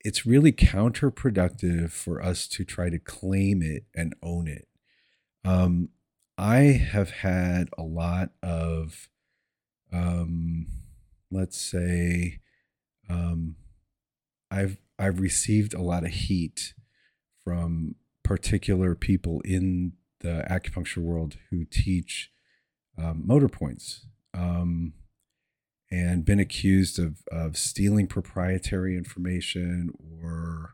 it's 0.00 0.26
really 0.26 0.52
counterproductive 0.52 1.90
for 1.90 2.22
us 2.22 2.48
to 2.48 2.64
try 2.64 2.90
to 2.90 2.98
claim 2.98 3.62
it 3.62 3.84
and 3.94 4.14
own 4.22 4.48
it. 4.48 4.68
Um, 5.44 5.90
I 6.38 6.56
have 6.92 7.10
had 7.10 7.68
a 7.76 7.82
lot 7.82 8.30
of, 8.42 9.08
um, 9.92 10.66
let's 11.30 11.60
say, 11.60 12.40
um, 13.08 13.56
I've 14.50 14.78
I've 14.98 15.20
received 15.20 15.74
a 15.74 15.82
lot 15.82 16.04
of 16.04 16.10
heat 16.10 16.74
from 17.42 17.96
particular 18.22 18.94
people 18.94 19.40
in 19.44 19.94
the 20.20 20.46
acupuncture 20.48 21.02
world 21.02 21.36
who 21.50 21.64
teach 21.64 22.30
um, 22.96 23.22
motor 23.26 23.48
points. 23.48 24.06
Um, 24.34 24.92
and 25.92 26.24
been 26.24 26.40
accused 26.40 26.98
of, 26.98 27.18
of 27.30 27.54
stealing 27.54 28.06
proprietary 28.06 28.96
information 28.96 29.92
or 30.22 30.70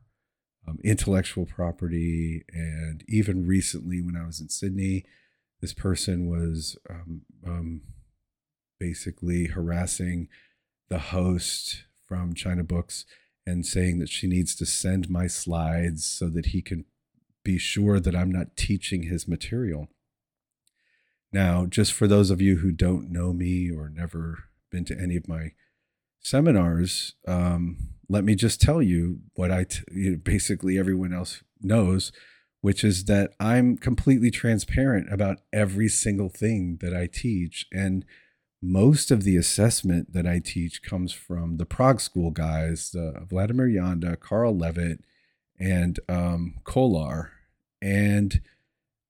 um, 0.67 0.79
intellectual 0.85 1.45
property. 1.45 2.45
And 2.53 3.03
even 3.09 3.45
recently, 3.45 4.01
when 4.01 4.17
I 4.17 4.25
was 4.25 4.41
in 4.41 4.49
Sydney, 4.49 5.05
this 5.61 5.75
person 5.75 6.29
was 6.29 6.79
um, 6.89 7.23
um, 7.45 7.81
basically 8.79 9.47
harassing 9.47 10.29
the 10.89 11.01
host 11.01 11.83
from 12.07 12.33
China 12.33 12.63
Books 12.63 13.05
and 13.45 13.67
saying 13.67 13.99
that 13.99 14.09
she 14.09 14.29
needs 14.29 14.55
to 14.55 14.67
send 14.67 15.11
my 15.11 15.27
slides 15.27 16.05
so 16.05 16.29
that 16.29 16.47
he 16.47 16.63
can 16.63 16.85
be 17.43 17.59
sure 17.59 17.99
that 17.99 18.15
I'm 18.15 18.31
not 18.31 18.57
teaching 18.57 19.03
his 19.03 19.27
material. 19.27 19.89
Now, 21.33 21.67
just 21.67 21.93
for 21.93 22.07
those 22.07 22.31
of 22.31 22.41
you 22.41 22.59
who 22.59 22.71
don't 22.71 23.11
know 23.11 23.33
me 23.33 23.69
or 23.69 23.89
never 23.89 24.45
been 24.71 24.85
to 24.87 24.99
any 24.99 25.17
of 25.17 25.29
my 25.29 25.53
seminars, 26.21 27.15
um, 27.27 27.77
let 28.09 28.25
me 28.25 28.35
just 28.35 28.61
tell 28.61 28.83
you 28.83 29.21
what 29.35 29.51
I 29.51 29.65
t- 29.65 29.83
you 29.93 30.11
know, 30.13 30.17
basically 30.17 30.79
everyone 30.79 31.13
else 31.13 31.43
knows, 31.61 32.13
which 32.61 32.83
is 32.83 33.05
that 33.05 33.33
I'm 33.39 33.77
completely 33.77 34.31
transparent 34.31 35.13
about 35.13 35.39
every 35.53 35.89
single 35.89 36.29
thing 36.29 36.79
that 36.81 36.95
I 36.95 37.07
teach. 37.07 37.67
And 37.73 38.05
most 38.61 39.11
of 39.11 39.23
the 39.23 39.37
assessment 39.37 40.13
that 40.13 40.27
I 40.27 40.41
teach 40.41 40.83
comes 40.83 41.13
from 41.13 41.59
the 41.59 41.67
Prague 41.67 42.01
School 42.01 42.31
guys, 42.31 42.91
the 42.91 43.25
Vladimir 43.29 43.69
Janda, 43.69 44.19
Carl 44.19 44.55
Lewit, 44.55 44.99
and 45.61 46.01
um, 46.09 46.55
Kolar. 46.65 47.33
And 47.81 48.41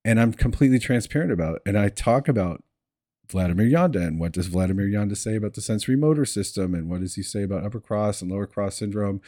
and 0.05 0.21
I'm 0.21 0.33
completely 0.33 0.79
transparent 0.79 1.33
about 1.33 1.57
it. 1.57 1.63
And 1.67 1.79
I 1.79 1.89
talk 1.89 2.29
about 2.29 2.63
Vladimir 3.31 3.67
Janda. 3.67 4.07
And 4.07 4.19
what 4.19 4.33
does 4.33 4.47
Vladimir 4.47 4.87
Janda 4.87 5.17
say 5.17 5.37
about 5.37 5.55
the 5.55 5.61
sensory 5.61 5.97
motor 5.97 6.25
system? 6.25 6.75
And 6.75 6.89
what 6.89 7.01
does 7.01 7.15
he 7.15 7.23
say 7.23 7.43
about 7.43 7.65
upper 7.65 7.81
cross 7.81 8.23
and 8.23 8.31
lower 8.31 8.47
cross 8.47 8.77
syndrome, 8.77 9.21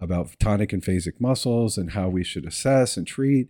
about 0.00 0.38
tonic 0.38 0.72
and 0.72 0.82
phasic 0.82 1.20
muscles, 1.20 1.76
and 1.76 1.92
how 1.92 2.08
we 2.08 2.24
should 2.24 2.46
assess 2.46 2.96
and 2.96 3.06
treat? 3.06 3.48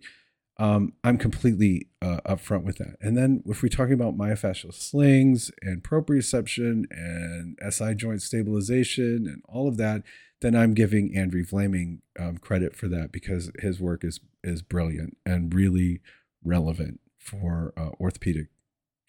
Um, 0.57 0.91
I'm 1.05 1.17
completely 1.17 1.87
uh, 2.01 2.19
upfront 2.25 2.63
with 2.63 2.79
that. 2.79 2.97
And 2.99 3.15
then 3.15 3.43
if 3.45 3.63
we're 3.63 3.69
talking 3.69 3.93
about 3.93 4.17
myofascial 4.17 4.73
slings 4.73 5.51
and 5.61 5.81
proprioception 5.81 6.83
and 6.91 7.57
SI 7.73 7.95
joint 7.95 8.21
stabilization 8.21 9.25
and 9.25 9.41
all 9.47 9.69
of 9.69 9.77
that, 9.77 10.03
then 10.41 10.55
I'm 10.55 10.73
giving 10.73 11.15
Andrew 11.15 11.45
Vleeming 11.45 11.99
um, 12.19 12.37
credit 12.37 12.75
for 12.75 12.89
that 12.89 13.11
because 13.11 13.51
his 13.59 13.79
work 13.79 14.03
is 14.03 14.19
is 14.43 14.61
brilliant 14.61 15.17
and 15.25 15.53
really 15.53 16.01
relevant 16.43 16.99
for 17.17 17.73
uh, 17.77 17.89
orthopedic 17.99 18.47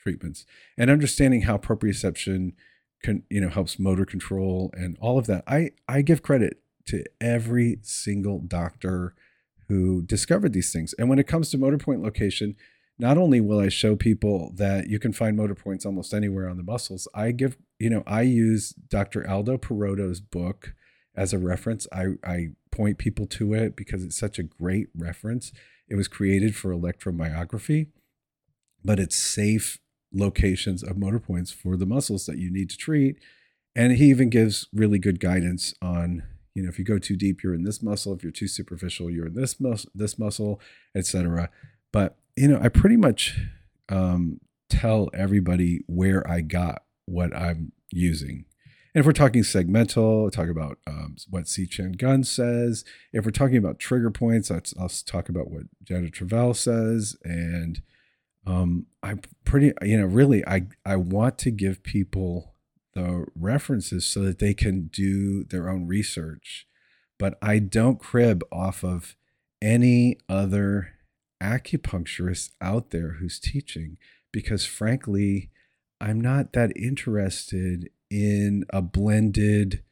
treatments 0.03 0.45
and 0.79 0.91
understanding 0.91 1.43
how 1.43 1.57
proprioception 1.57 2.53
can 3.03 3.23
you 3.31 3.41
know 3.41 3.49
helps 3.49 3.79
motor 3.79 4.05
control 4.05 4.71
and 4.75 4.97
all 5.01 5.19
of 5.19 5.27
that 5.27 5.43
i 5.47 5.71
i 5.89 6.03
give 6.03 6.23
credit 6.23 6.61
to 6.87 7.05
every 7.21 7.79
single 7.83 8.41
doctor 8.41 9.15
who 9.69 10.03
discovered 10.03 10.53
these 10.53 10.73
things. 10.73 10.93
And 10.99 11.09
when 11.09 11.21
it 11.21 11.29
comes 11.29 11.49
to 11.51 11.59
motor 11.59 11.79
point 11.79 12.03
location 12.03 12.57
not 12.99 13.17
only 13.17 13.41
will 13.41 13.61
i 13.61 13.69
show 13.69 13.97
people 13.97 14.53
that 14.57 14.89
you 14.89 14.99
can 14.99 15.13
find 15.13 15.37
motor 15.37 15.55
points 15.55 15.87
almost 15.87 16.13
anywhere 16.13 16.49
on 16.51 16.57
the 16.57 16.63
muscles 16.63 17.09
i 17.15 17.31
give 17.31 17.57
you 17.79 17.89
know 17.89 18.03
i 18.07 18.23
use 18.23 18.71
dr 18.71 19.27
aldo 19.29 19.57
perotto's 19.57 20.21
book 20.21 20.75
as 21.15 21.33
a 21.33 21.39
reference. 21.39 21.87
I 21.93 22.15
i 22.25 22.49
point 22.71 22.99
people 22.99 23.27
to 23.27 23.55
it 23.55 23.77
because 23.77 24.05
it's 24.05 24.19
such 24.19 24.39
a 24.39 24.45
great 24.45 24.89
reference. 24.97 25.53
It 25.89 25.97
was 25.97 26.09
created 26.09 26.55
for 26.57 26.73
electromyography 26.73 27.89
but 28.85 28.99
it's 28.99 29.17
safe 29.17 29.79
locations 30.13 30.83
of 30.83 30.97
motor 30.97 31.21
points 31.21 31.51
for 31.51 31.77
the 31.77 31.87
muscles 31.87 32.27
that 32.27 32.39
you 32.39 32.51
need 32.51 32.71
to 32.71 32.77
treat. 32.77 33.17
And 33.77 33.93
he 33.93 34.07
even 34.07 34.31
gives 34.31 34.67
really 34.73 34.99
good 34.99 35.21
guidance 35.21 35.75
on, 35.81 36.25
you 36.55 36.63
know, 36.63 36.69
if 36.69 36.79
you 36.79 36.85
go 36.85 36.99
too 36.99 37.17
deep, 37.17 37.43
you're 37.43 37.55
in 37.55 37.65
this 37.65 37.83
muscle. 37.83 38.13
If 38.13 38.23
you're 38.23 38.33
too 38.33 38.49
superficial, 38.49 39.11
you're 39.11 39.29
in 39.29 39.35
this 39.35 39.61
mus- 39.61 39.87
this 39.95 40.19
muscle, 40.19 40.61
etc. 40.95 41.51
But 41.93 42.17
you 42.37 42.49
know, 42.49 42.59
I 42.61 42.69
pretty 42.69 42.97
much 42.97 43.39
um, 43.89 44.41
tell 44.69 45.11
everybody 45.13 45.81
where 45.87 46.29
I 46.29 46.41
got 46.41 46.83
what 47.07 47.35
I'm 47.37 47.73
using. 47.91 48.45
And 48.95 49.01
if 49.01 49.07
we're 49.07 49.13
talking 49.13 49.43
segmental, 49.43 50.33
talk 50.33 50.49
about 50.49 50.79
um, 50.87 51.17
what 51.29 51.47
C. 51.47 51.67
Chan 51.67 51.93
Gunn 51.93 52.25
says. 52.25 52.85
If 53.13 53.25
we're 53.25 53.31
talking 53.31 53.57
about 53.57 53.79
trigger 53.79 54.11
points, 54.11 54.51
let's, 54.51 54.75
I'll 54.79 54.89
talk 54.89 55.29
about 55.29 55.49
what 55.51 55.65
Janet 55.85 56.13
Travell 56.13 56.55
says. 56.55 57.17
And 57.23 57.83
um, 58.51 58.87
I'm 59.03 59.21
pretty, 59.45 59.73
you 59.83 59.97
know, 59.97 60.07
really, 60.07 60.45
I, 60.47 60.67
I 60.85 60.97
want 60.97 61.39
to 61.39 61.51
give 61.53 61.85
people 61.85 62.55
the 62.95 63.27
references 63.37 64.05
so 64.05 64.23
that 64.23 64.41
they 64.41 64.55
can 64.55 64.89
do 64.93 65.45
their 65.45 65.69
own 65.69 65.87
research. 65.87 66.67
But 67.19 67.39
I 67.41 67.61
don't 67.61 68.01
crib 68.01 68.43
off 68.51 68.83
of 68.83 69.15
any 69.63 70.19
other 70.29 70.95
acupuncturist 71.41 72.51
out 72.61 72.91
there 72.91 73.19
who's 73.21 73.39
teaching 73.39 73.99
because, 74.33 74.65
frankly, 74.65 75.51
I'm 76.01 76.21
not 76.21 76.53
that 76.55 76.77
interested 76.77 77.91
in 78.11 78.65
a 78.71 78.83
blended 78.83 79.85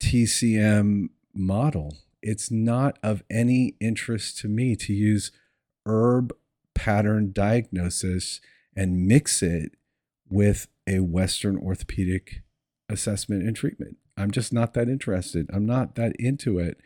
TCM 0.00 1.08
model. 1.34 1.96
It's 2.22 2.50
not 2.50 2.98
of 3.02 3.24
any 3.28 3.74
interest 3.80 4.38
to 4.38 4.48
me 4.48 4.76
to 4.76 4.92
use 4.92 5.32
herb 5.84 6.32
pattern 6.84 7.32
diagnosis 7.32 8.42
and 8.76 9.06
mix 9.06 9.42
it 9.42 9.72
with 10.28 10.68
a 10.86 11.00
Western 11.00 11.56
orthopedic 11.56 12.42
assessment 12.90 13.42
and 13.42 13.56
treatment. 13.56 13.96
I'm 14.18 14.30
just 14.30 14.52
not 14.52 14.74
that 14.74 14.88
interested. 14.88 15.48
I'm 15.50 15.64
not 15.64 15.94
that 15.94 16.14
into 16.18 16.58
it. 16.58 16.78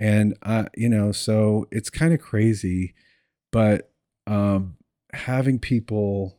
And 0.00 0.36
I, 0.42 0.66
you 0.74 0.88
know, 0.88 1.12
so 1.12 1.68
it's 1.70 1.90
kind 1.90 2.12
of 2.12 2.20
crazy, 2.20 2.94
but 3.52 3.92
um, 4.26 4.78
having 5.12 5.60
people 5.60 6.38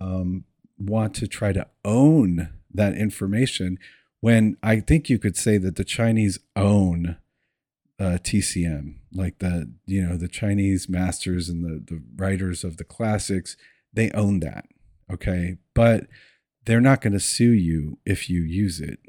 um, 0.00 0.44
want 0.76 1.14
to 1.16 1.28
try 1.28 1.52
to 1.52 1.68
own 1.84 2.48
that 2.74 2.96
information 2.96 3.78
when 4.18 4.56
I 4.60 4.80
think 4.80 5.08
you 5.08 5.20
could 5.20 5.36
say 5.36 5.56
that 5.58 5.76
the 5.76 5.84
Chinese 5.84 6.40
own 6.56 7.16
uh, 8.00 8.16
TCM, 8.22 8.94
like 9.12 9.38
the 9.40 9.70
you 9.84 10.04
know 10.04 10.16
the 10.16 10.28
Chinese 10.28 10.88
masters 10.88 11.48
and 11.48 11.62
the 11.62 11.94
the 11.94 12.02
writers 12.16 12.64
of 12.64 12.78
the 12.78 12.84
classics, 12.84 13.56
they 13.92 14.10
own 14.12 14.40
that. 14.40 14.66
Okay, 15.12 15.58
but 15.74 16.06
they're 16.64 16.80
not 16.80 17.00
going 17.00 17.12
to 17.12 17.20
sue 17.20 17.52
you 17.52 17.98
if 18.06 18.30
you 18.30 18.42
use 18.42 18.80
it. 18.80 19.00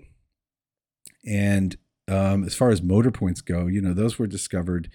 And 1.26 1.78
um, 2.08 2.44
as 2.44 2.56
far 2.56 2.70
as 2.70 2.82
motor 2.82 3.12
points 3.12 3.42
go, 3.42 3.68
you 3.68 3.82
know, 3.82 3.94
those 3.94 4.18
were 4.20 4.28
discovered 4.28 4.90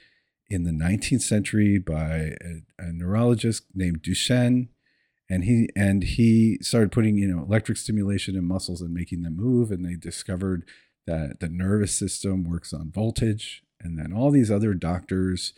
in 0.49 0.65
the 0.65 0.71
19th 0.71 1.23
century 1.23 1.79
by 1.79 2.35
a, 2.41 2.63
a 2.79 2.93
neurologist 2.93 3.65
named 3.75 4.03
Duchenne. 4.03 4.69
And 5.29 5.45
he 5.45 5.69
and 5.75 6.05
he 6.05 6.59
started 6.61 6.93
putting, 6.93 7.17
you 7.17 7.27
know, 7.27 7.43
electric 7.43 7.79
stimulation 7.79 8.37
in 8.37 8.45
muscles 8.45 8.81
and 8.81 8.95
making 8.95 9.23
them 9.23 9.37
move. 9.37 9.73
And 9.73 9.85
they 9.85 9.97
discovered 9.97 10.65
that 11.07 11.41
the 11.41 11.49
nervous 11.49 11.93
system 11.93 12.45
works 12.45 12.73
on 12.73 12.93
voltage. 12.93 13.65
And 13.81 13.99
then 13.99 14.13
all 14.13 14.31
these 14.31 14.51
other 14.51 14.75
doctors 14.75 15.53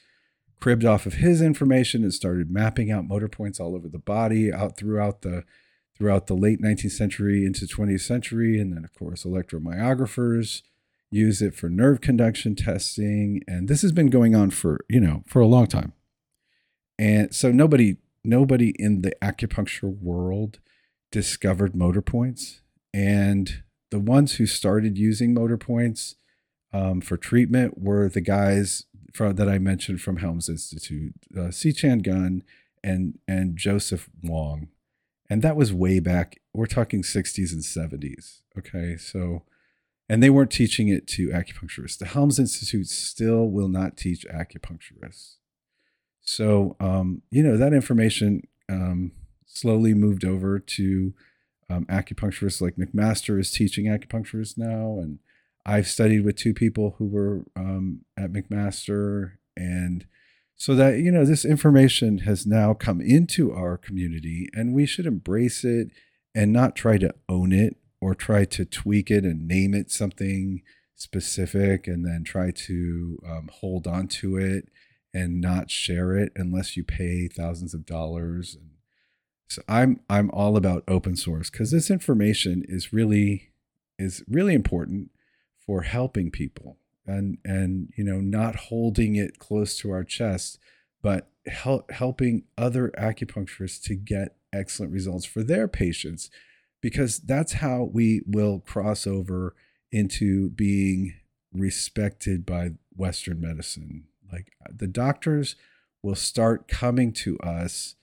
cribbed 0.60 0.84
off 0.84 1.06
of 1.06 1.14
his 1.14 1.40
information 1.40 2.02
and 2.02 2.12
started 2.12 2.50
mapping 2.50 2.90
out 2.90 3.06
motor 3.06 3.28
points 3.28 3.60
all 3.60 3.74
over 3.74 3.88
the 3.88 3.98
body, 3.98 4.52
out 4.52 4.76
throughout 4.76 5.22
the 5.22 5.44
throughout 5.96 6.28
the 6.28 6.34
late 6.34 6.62
19th 6.62 6.92
century 6.92 7.44
into 7.44 7.66
20th 7.66 8.02
century. 8.02 8.60
And 8.60 8.72
then, 8.72 8.84
of 8.84 8.94
course, 8.94 9.24
electromyographers 9.24 10.62
use 11.10 11.42
it 11.42 11.54
for 11.54 11.68
nerve 11.68 12.00
conduction 12.00 12.54
testing. 12.54 13.42
And 13.48 13.68
this 13.68 13.82
has 13.82 13.92
been 13.92 14.08
going 14.08 14.34
on 14.34 14.50
for, 14.50 14.84
you 14.88 15.00
know, 15.00 15.24
for 15.26 15.40
a 15.40 15.46
long 15.46 15.66
time. 15.66 15.92
And 16.98 17.34
so 17.34 17.50
nobody, 17.50 17.96
nobody 18.24 18.74
in 18.78 19.02
the 19.02 19.12
acupuncture 19.20 19.92
world 20.00 20.60
discovered 21.10 21.74
motor 21.74 22.02
points. 22.02 22.60
And 22.94 23.62
the 23.90 23.98
ones 23.98 24.36
who 24.36 24.46
started 24.46 24.98
using 24.98 25.34
motor 25.34 25.56
points 25.56 26.14
um, 26.72 27.00
for 27.00 27.16
treatment 27.16 27.78
were 27.78 28.08
the 28.08 28.20
guys 28.20 28.84
from, 29.14 29.36
that 29.36 29.48
I 29.48 29.58
mentioned 29.58 30.00
from 30.00 30.18
Helms 30.18 30.48
Institute, 30.48 31.14
uh, 31.36 31.50
C. 31.50 31.72
Chan 31.72 32.00
Gunn 32.00 32.42
and 32.84 33.18
and 33.26 33.56
Joseph 33.56 34.08
Wong. 34.22 34.68
And 35.30 35.42
that 35.42 35.56
was 35.56 35.72
way 35.72 36.00
back 36.00 36.40
we're 36.54 36.66
talking 36.66 37.02
60s 37.02 37.52
and 37.52 37.62
70s 37.62 38.40
okay? 38.58 38.96
So 38.96 39.44
and 40.10 40.22
they 40.22 40.30
weren't 40.30 40.50
teaching 40.50 40.88
it 40.88 41.06
to 41.08 41.28
acupuncturists. 41.28 41.98
The 41.98 42.06
helms 42.06 42.38
institute 42.38 42.88
still 42.88 43.46
will 43.46 43.68
not 43.68 43.98
teach 43.98 44.24
acupuncturists. 44.26 45.36
So 46.20 46.76
um, 46.80 47.22
you 47.30 47.42
know 47.42 47.56
that 47.56 47.72
information 47.72 48.42
um, 48.68 49.12
slowly 49.46 49.94
moved 49.94 50.24
over 50.24 50.58
to 50.58 51.14
um, 51.70 51.84
acupuncturists 51.86 52.60
like 52.60 52.76
mcmaster 52.76 53.38
is 53.38 53.50
teaching 53.50 53.86
acupuncturists 53.86 54.56
now 54.56 54.98
and 55.00 55.18
i've 55.68 55.86
studied 55.86 56.24
with 56.24 56.36
two 56.36 56.54
people 56.54 56.94
who 56.98 57.06
were 57.06 57.44
um, 57.54 58.00
at 58.16 58.32
mcmaster 58.32 59.32
and 59.56 60.06
so 60.56 60.74
that 60.74 60.98
you 60.98 61.12
know 61.12 61.24
this 61.24 61.44
information 61.44 62.18
has 62.18 62.46
now 62.46 62.74
come 62.74 63.00
into 63.00 63.52
our 63.52 63.76
community 63.76 64.48
and 64.52 64.74
we 64.74 64.86
should 64.86 65.06
embrace 65.06 65.64
it 65.64 65.88
and 66.34 66.52
not 66.52 66.74
try 66.74 66.98
to 66.98 67.14
own 67.28 67.52
it 67.52 67.76
or 68.00 68.14
try 68.14 68.44
to 68.44 68.64
tweak 68.64 69.10
it 69.10 69.24
and 69.24 69.46
name 69.46 69.74
it 69.74 69.90
something 69.90 70.62
specific 70.94 71.86
and 71.86 72.04
then 72.04 72.24
try 72.24 72.50
to 72.50 73.18
um, 73.26 73.48
hold 73.60 73.86
on 73.86 74.08
to 74.08 74.36
it 74.36 74.68
and 75.14 75.40
not 75.40 75.70
share 75.70 76.16
it 76.16 76.32
unless 76.34 76.76
you 76.76 76.84
pay 76.84 77.28
thousands 77.28 77.72
of 77.72 77.86
dollars 77.86 78.56
so 79.48 79.62
i'm 79.68 80.00
i'm 80.10 80.30
all 80.32 80.56
about 80.56 80.82
open 80.88 81.14
source 81.14 81.50
because 81.50 81.70
this 81.70 81.90
information 81.90 82.64
is 82.66 82.92
really 82.92 83.52
is 83.98 84.24
really 84.28 84.54
important 84.54 85.10
for 85.68 85.82
helping 85.82 86.30
people 86.30 86.78
and 87.06 87.36
and 87.44 87.92
you 87.94 88.02
know 88.02 88.20
not 88.20 88.56
holding 88.56 89.16
it 89.16 89.38
close 89.38 89.76
to 89.76 89.90
our 89.90 90.02
chest 90.02 90.58
but 91.02 91.30
help, 91.46 91.90
helping 91.90 92.44
other 92.56 92.90
acupuncturists 92.98 93.82
to 93.82 93.94
get 93.94 94.36
excellent 94.52 94.92
results 94.92 95.26
for 95.26 95.42
their 95.42 95.68
patients 95.68 96.30
because 96.80 97.18
that's 97.18 97.54
how 97.54 97.82
we 97.92 98.22
will 98.26 98.60
cross 98.60 99.06
over 99.06 99.54
into 99.92 100.48
being 100.50 101.14
respected 101.52 102.46
by 102.46 102.70
western 102.94 103.40
medicine. 103.40 104.04
Like 104.32 104.52
the 104.70 104.86
doctors 104.86 105.56
will 106.02 106.14
start 106.14 106.68
coming 106.68 107.12
to 107.12 107.38
us 107.40 107.96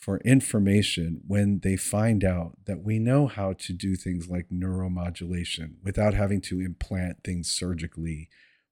for 0.00 0.18
information 0.18 1.20
when 1.26 1.60
they 1.60 1.76
find 1.76 2.24
out 2.24 2.56
that 2.64 2.82
we 2.82 2.98
know 2.98 3.26
how 3.26 3.52
to 3.52 3.72
do 3.74 3.94
things 3.94 4.28
like 4.28 4.48
neuromodulation 4.48 5.74
without 5.84 6.14
having 6.14 6.40
to 6.40 6.60
implant 6.60 7.22
things 7.22 7.50
surgically. 7.50 8.28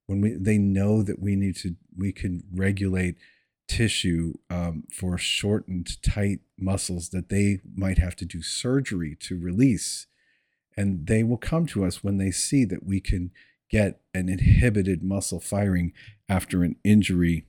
When 0.07 0.21
we 0.21 0.33
they 0.33 0.57
know 0.57 1.03
that 1.03 1.19
we 1.19 1.35
need 1.35 1.55
to 1.57 1.75
we 1.95 2.11
can 2.11 2.43
regulate 2.51 3.15
tissue 3.67 4.33
um, 4.49 4.83
for 4.91 5.17
shortened 5.19 6.01
tight 6.01 6.39
muscles 6.57 7.09
that 7.09 7.29
they 7.29 7.61
might 7.75 7.99
have 7.99 8.15
to 8.15 8.25
do 8.25 8.41
surgery 8.41 9.15
to 9.21 9.39
release. 9.39 10.07
And 10.75 11.05
they 11.05 11.23
will 11.23 11.37
come 11.37 11.67
to 11.67 11.85
us 11.85 12.03
when 12.03 12.17
they 12.17 12.31
see 12.31 12.65
that 12.65 12.83
we 12.83 12.99
can 12.99 13.31
get 13.69 14.01
an 14.15 14.27
inhibited 14.27 15.03
muscle 15.03 15.39
firing 15.39 15.93
after 16.27 16.63
an 16.63 16.77
injury 16.83 17.45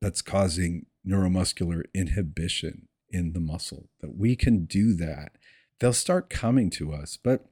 that's 0.00 0.22
causing 0.22 0.86
neuromuscular 1.06 1.82
inhibition 1.94 2.88
in 3.08 3.32
the 3.32 3.40
muscle 3.40 3.88
that 4.00 4.16
we 4.16 4.36
can 4.36 4.64
do 4.64 4.94
that 4.94 5.32
they'll 5.78 5.92
start 5.92 6.30
coming 6.30 6.70
to 6.70 6.92
us 6.92 7.18
but 7.22 7.46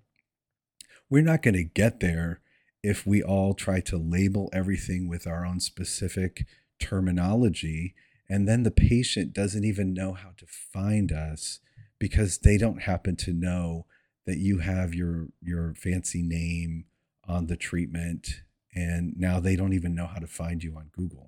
we're 1.11 1.23
not 1.23 1.43
going 1.43 1.55
to 1.55 1.65
get 1.65 2.01
there 2.01 2.41
if 2.83 3.07
we 3.07 3.23
all 3.23 3.55
try 3.55 3.81
to 3.81 3.97
label 3.97 4.49
everything 4.53 5.09
with 5.09 5.27
our 5.27 5.45
own 5.45 5.59
specific 5.59 6.47
terminology 6.79 7.95
and 8.29 8.47
then 8.47 8.63
the 8.63 8.71
patient 8.71 9.33
doesn't 9.33 9.65
even 9.65 9.95
know 9.95 10.13
how 10.13 10.31
to 10.37 10.47
find 10.47 11.11
us 11.11 11.61
because 11.99 12.39
they 12.39 12.59
don't 12.59 12.83
happen 12.83 13.17
to 13.17 13.33
know 13.33 13.87
that 14.27 14.39
you 14.39 14.59
have 14.59 14.95
your 14.95 15.29
your 15.41 15.75
fancy 15.75 16.23
name 16.23 16.85
on 17.27 17.47
the 17.47 17.57
treatment 17.57 18.43
and 18.75 19.15
now 19.17 19.41
they 19.41 19.57
don't 19.57 19.73
even 19.73 19.95
know 19.95 20.07
how 20.07 20.19
to 20.19 20.27
find 20.27 20.63
you 20.63 20.77
on 20.77 20.91
Google. 20.93 21.28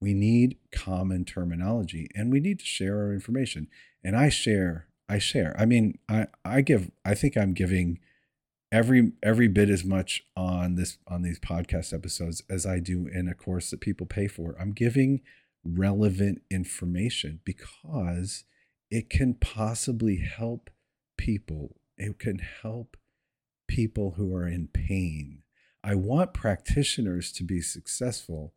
We 0.00 0.14
need 0.14 0.56
common 0.72 1.24
terminology 1.24 2.08
and 2.14 2.30
we 2.30 2.40
need 2.40 2.60
to 2.60 2.64
share 2.64 2.98
our 2.98 3.12
information. 3.12 3.68
And 4.04 4.16
I 4.16 4.28
share, 4.28 4.86
I 5.08 5.18
share. 5.18 5.56
I 5.58 5.66
mean, 5.66 5.98
I 6.08 6.26
I 6.44 6.60
give 6.60 6.90
I 7.04 7.14
think 7.14 7.36
I'm 7.36 7.52
giving 7.52 7.98
every 8.70 9.12
every 9.22 9.48
bit 9.48 9.70
as 9.70 9.84
much 9.84 10.24
on 10.36 10.74
this 10.76 10.98
on 11.06 11.22
these 11.22 11.40
podcast 11.40 11.92
episodes 11.92 12.42
as 12.48 12.66
I 12.66 12.78
do 12.78 13.06
in 13.06 13.28
a 13.28 13.34
course 13.34 13.70
that 13.70 13.80
people 13.80 14.06
pay 14.06 14.28
for. 14.28 14.56
I'm 14.60 14.72
giving 14.72 15.20
relevant 15.64 16.42
information 16.50 17.40
because 17.44 18.44
it 18.90 19.10
can 19.10 19.34
possibly 19.34 20.18
help 20.18 20.70
people. 21.16 21.76
It 21.96 22.18
can 22.18 22.38
help 22.38 22.96
people 23.66 24.12
who 24.12 24.34
are 24.34 24.46
in 24.46 24.68
pain. 24.68 25.42
I 25.84 25.94
want 25.94 26.34
practitioners 26.34 27.32
to 27.32 27.44
be 27.44 27.60
successful. 27.60 28.54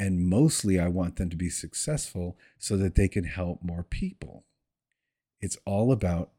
And 0.00 0.30
mostly, 0.30 0.80
I 0.80 0.88
want 0.88 1.16
them 1.16 1.28
to 1.28 1.36
be 1.36 1.50
successful 1.50 2.38
so 2.58 2.78
that 2.78 2.94
they 2.94 3.06
can 3.06 3.24
help 3.24 3.62
more 3.62 3.82
people. 3.82 4.46
It's 5.42 5.58
all 5.66 5.92
about 5.92 6.30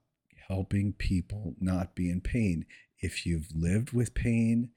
helping 0.47 0.93
people 0.93 1.53
not 1.61 1.93
be 1.93 2.09
in 2.09 2.21
pain. 2.21 2.65
If 2.97 3.23
you've 3.23 3.49
lived 3.53 3.93
with 3.93 4.15
pain, 4.15 4.71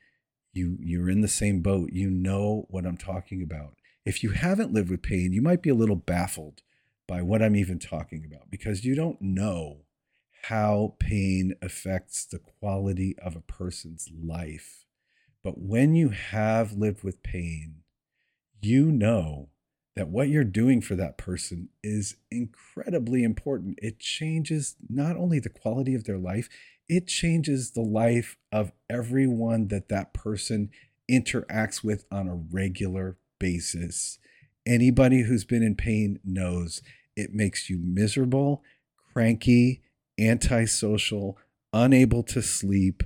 you, 0.52 0.76
you're 0.82 1.08
in 1.08 1.22
the 1.22 1.28
same 1.28 1.62
boat. 1.62 1.94
You 1.94 2.10
know 2.10 2.66
what 2.68 2.84
I'm 2.84 2.98
talking 2.98 3.40
about. 3.40 3.78
If 4.04 4.22
you 4.22 4.32
haven't 4.32 4.74
lived 4.74 4.90
with 4.90 5.00
pain, 5.00 5.32
you 5.32 5.40
might 5.40 5.62
be 5.62 5.70
a 5.70 5.74
little 5.74 5.96
baffled 5.96 6.60
by 7.08 7.22
what 7.22 7.40
I'm 7.40 7.56
even 7.56 7.78
talking 7.78 8.22
about 8.26 8.50
because 8.50 8.84
you 8.84 8.94
don't 8.94 9.22
know 9.22 9.78
how 10.42 10.96
pain 10.98 11.54
affects 11.62 12.26
the 12.26 12.38
quality 12.38 13.16
of 13.18 13.34
a 13.34 13.40
person's 13.40 14.10
life. 14.12 14.84
But 15.42 15.56
when 15.56 15.94
you 15.94 16.10
have 16.10 16.74
lived 16.74 17.02
with 17.02 17.22
pain, 17.22 17.76
you 18.64 18.90
know 18.90 19.50
that 19.96 20.08
what 20.08 20.28
you're 20.28 20.44
doing 20.44 20.80
for 20.80 20.96
that 20.96 21.16
person 21.16 21.68
is 21.82 22.16
incredibly 22.30 23.22
important. 23.22 23.78
It 23.80 24.00
changes 24.00 24.76
not 24.88 25.16
only 25.16 25.38
the 25.38 25.48
quality 25.48 25.94
of 25.94 26.04
their 26.04 26.18
life, 26.18 26.48
it 26.88 27.06
changes 27.06 27.70
the 27.70 27.82
life 27.82 28.36
of 28.52 28.72
everyone 28.90 29.68
that 29.68 29.88
that 29.88 30.12
person 30.12 30.70
interacts 31.10 31.84
with 31.84 32.04
on 32.10 32.28
a 32.28 32.34
regular 32.34 33.16
basis. 33.38 34.18
Anybody 34.66 35.22
who's 35.22 35.44
been 35.44 35.62
in 35.62 35.76
pain 35.76 36.18
knows 36.24 36.82
it 37.16 37.32
makes 37.32 37.70
you 37.70 37.78
miserable, 37.78 38.62
cranky, 39.12 39.82
antisocial, 40.18 41.38
unable 41.72 42.22
to 42.24 42.42
sleep. 42.42 43.02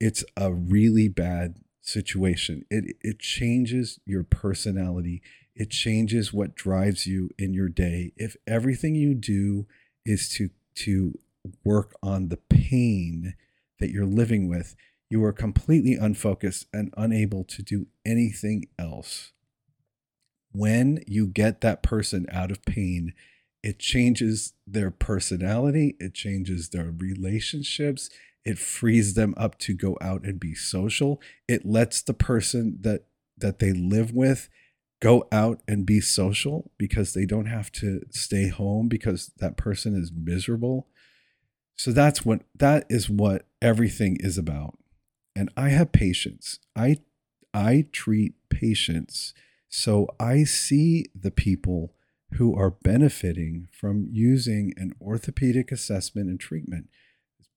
It's 0.00 0.24
a 0.36 0.52
really 0.52 1.08
bad 1.08 1.56
situation. 1.86 2.64
It 2.70 2.96
it 3.00 3.18
changes 3.18 4.00
your 4.04 4.24
personality. 4.24 5.22
It 5.54 5.70
changes 5.70 6.32
what 6.32 6.54
drives 6.54 7.06
you 7.06 7.30
in 7.38 7.54
your 7.54 7.68
day. 7.68 8.12
If 8.16 8.36
everything 8.46 8.94
you 8.94 9.14
do 9.14 9.66
is 10.04 10.28
to 10.30 10.50
to 10.76 11.18
work 11.64 11.94
on 12.02 12.28
the 12.28 12.36
pain 12.36 13.34
that 13.78 13.90
you're 13.90 14.04
living 14.04 14.48
with, 14.48 14.74
you 15.08 15.22
are 15.24 15.32
completely 15.32 15.94
unfocused 15.94 16.66
and 16.72 16.92
unable 16.96 17.44
to 17.44 17.62
do 17.62 17.86
anything 18.04 18.66
else. 18.78 19.32
When 20.52 21.02
you 21.06 21.26
get 21.26 21.60
that 21.60 21.82
person 21.82 22.26
out 22.32 22.50
of 22.50 22.64
pain, 22.64 23.12
it 23.62 23.78
changes 23.78 24.54
their 24.66 24.90
personality, 24.90 25.96
it 26.00 26.14
changes 26.14 26.70
their 26.70 26.90
relationships, 26.90 28.10
it 28.46 28.58
frees 28.60 29.14
them 29.14 29.34
up 29.36 29.58
to 29.58 29.74
go 29.74 29.98
out 30.00 30.22
and 30.22 30.38
be 30.38 30.54
social. 30.54 31.20
It 31.48 31.66
lets 31.66 32.00
the 32.00 32.14
person 32.14 32.78
that 32.82 33.02
that 33.36 33.58
they 33.58 33.72
live 33.72 34.12
with 34.12 34.48
go 35.02 35.26
out 35.30 35.60
and 35.68 35.84
be 35.84 36.00
social 36.00 36.70
because 36.78 37.12
they 37.12 37.26
don't 37.26 37.46
have 37.46 37.70
to 37.70 38.00
stay 38.10 38.48
home 38.48 38.88
because 38.88 39.32
that 39.38 39.58
person 39.58 39.94
is 39.94 40.10
miserable. 40.14 40.86
So 41.76 41.90
that's 41.90 42.24
what 42.24 42.42
that 42.54 42.86
is 42.88 43.10
what 43.10 43.46
everything 43.60 44.16
is 44.20 44.38
about. 44.38 44.78
And 45.34 45.50
I 45.56 45.70
have 45.70 45.90
patients. 45.90 46.60
I 46.74 46.98
I 47.52 47.86
treat 47.90 48.34
patients. 48.48 49.34
So 49.68 50.06
I 50.20 50.44
see 50.44 51.06
the 51.20 51.32
people 51.32 51.94
who 52.34 52.56
are 52.56 52.70
benefiting 52.70 53.68
from 53.72 54.06
using 54.10 54.72
an 54.76 54.94
orthopedic 55.00 55.72
assessment 55.72 56.28
and 56.28 56.38
treatment 56.38 56.88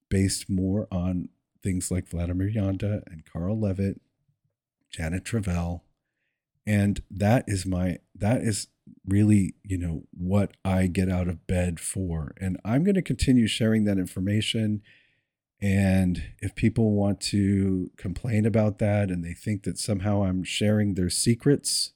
based 0.10 0.50
more 0.50 0.88
on 0.91 1.30
things 1.63 1.91
like 1.91 2.10
Vladimir 2.10 2.50
Janda 2.50 3.04
and 3.08 3.26
Carl 3.26 3.58
Lewit, 3.58 4.00
Janet 4.91 5.26
Travell. 5.26 5.84
And 6.65 7.02
that 7.10 7.45
is 7.48 7.65
my, 7.65 8.00
that 8.15 8.41
is 8.41 8.67
really, 9.08 9.56
you 9.63 9.78
know, 9.78 10.04
what 10.12 10.52
I 10.63 10.88
get 10.88 11.10
out 11.10 11.28
of 11.28 11.48
bed 11.48 11.80
for. 11.80 12.34
And 12.39 12.60
I'm 12.63 12.84
going 12.84 12.95
to 12.95 13.02
continue 13.02 13.48
sharing 13.48 13.86
that 13.86 13.98
information. 13.98 14.82
And 15.62 16.24
if 16.39 16.56
people 16.56 16.91
want 16.91 17.19
to 17.22 17.91
complain 17.98 18.45
about 18.45 18.80
that 18.80 19.10
and 19.10 19.24
they 19.24 19.34
think 19.34 19.63
that 19.63 19.78
somehow 19.78 20.24
I'm 20.24 20.43
sharing 20.43 20.93
their 20.93 21.10
secrets, 21.10 21.93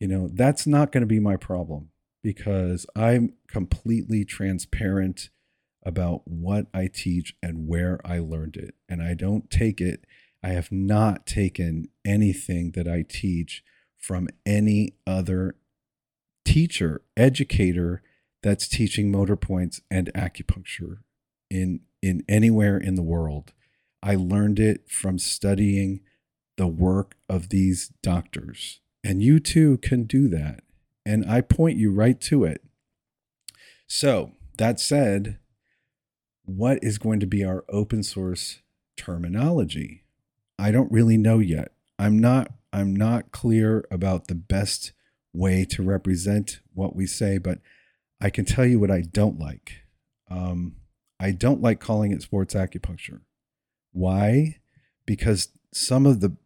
you 0.00 0.08
know, 0.08 0.28
that's 0.32 0.66
not 0.66 0.90
going 0.90 1.02
to 1.02 1.06
be 1.06 1.20
my 1.20 1.36
problem 1.36 1.90
because 2.22 2.86
I'm 2.96 3.34
completely 3.46 4.24
transparent 4.24 5.30
about 5.88 6.26
what 6.26 6.66
I 6.74 6.88
teach 6.92 7.34
and 7.42 7.66
where 7.66 7.98
I 8.04 8.18
learned 8.18 8.56
it. 8.56 8.74
And 8.88 9.02
I 9.02 9.14
don't 9.14 9.50
take 9.50 9.80
it, 9.80 10.04
I 10.42 10.50
have 10.50 10.70
not 10.70 11.26
taken 11.26 11.88
anything 12.04 12.72
that 12.72 12.86
I 12.86 13.04
teach 13.08 13.64
from 13.96 14.28
any 14.44 14.94
other 15.06 15.56
teacher, 16.44 17.00
educator 17.16 18.02
that's 18.42 18.68
teaching 18.68 19.10
motor 19.10 19.36
points 19.36 19.80
and 19.90 20.12
acupuncture 20.14 20.98
in 21.50 21.80
in 22.00 22.22
anywhere 22.28 22.76
in 22.76 22.94
the 22.94 23.02
world. 23.02 23.52
I 24.02 24.14
learned 24.14 24.60
it 24.60 24.88
from 24.88 25.18
studying 25.18 26.00
the 26.56 26.68
work 26.68 27.16
of 27.28 27.48
these 27.48 27.90
doctors. 28.02 28.80
And 29.02 29.22
you 29.22 29.40
too 29.40 29.78
can 29.78 30.04
do 30.04 30.28
that 30.28 30.62
and 31.08 31.24
I 31.26 31.40
point 31.40 31.78
you 31.78 31.90
right 31.90 32.20
to 32.20 32.44
it. 32.44 32.62
So, 33.86 34.32
that 34.58 34.78
said, 34.78 35.38
what 36.48 36.78
is 36.82 36.96
going 36.96 37.20
to 37.20 37.26
be 37.26 37.44
our 37.44 37.64
open 37.68 38.02
source 38.02 38.60
terminology? 38.96 40.04
I 40.58 40.70
don't 40.70 40.90
really 40.90 41.18
know 41.18 41.38
yet. 41.38 41.72
I'm 41.98 42.18
not 42.18 42.52
I'm 42.72 42.94
not 42.94 43.32
clear 43.32 43.86
about 43.90 44.28
the 44.28 44.34
best 44.34 44.92
way 45.32 45.64
to 45.66 45.82
represent 45.82 46.60
what 46.74 46.96
we 46.96 47.06
say, 47.06 47.38
but 47.38 47.58
I 48.20 48.30
can 48.30 48.44
tell 48.44 48.66
you 48.66 48.78
what 48.78 48.90
I 48.90 49.02
don't 49.02 49.38
like. 49.38 49.82
Um, 50.30 50.76
I 51.20 51.30
don't 51.32 51.62
like 51.62 51.80
calling 51.80 52.12
it 52.12 52.22
sports 52.22 52.54
acupuncture. 52.54 53.20
Why? 53.92 54.58
Because 55.06 55.48
some 55.72 56.06
of 56.06 56.20
the 56.20 56.36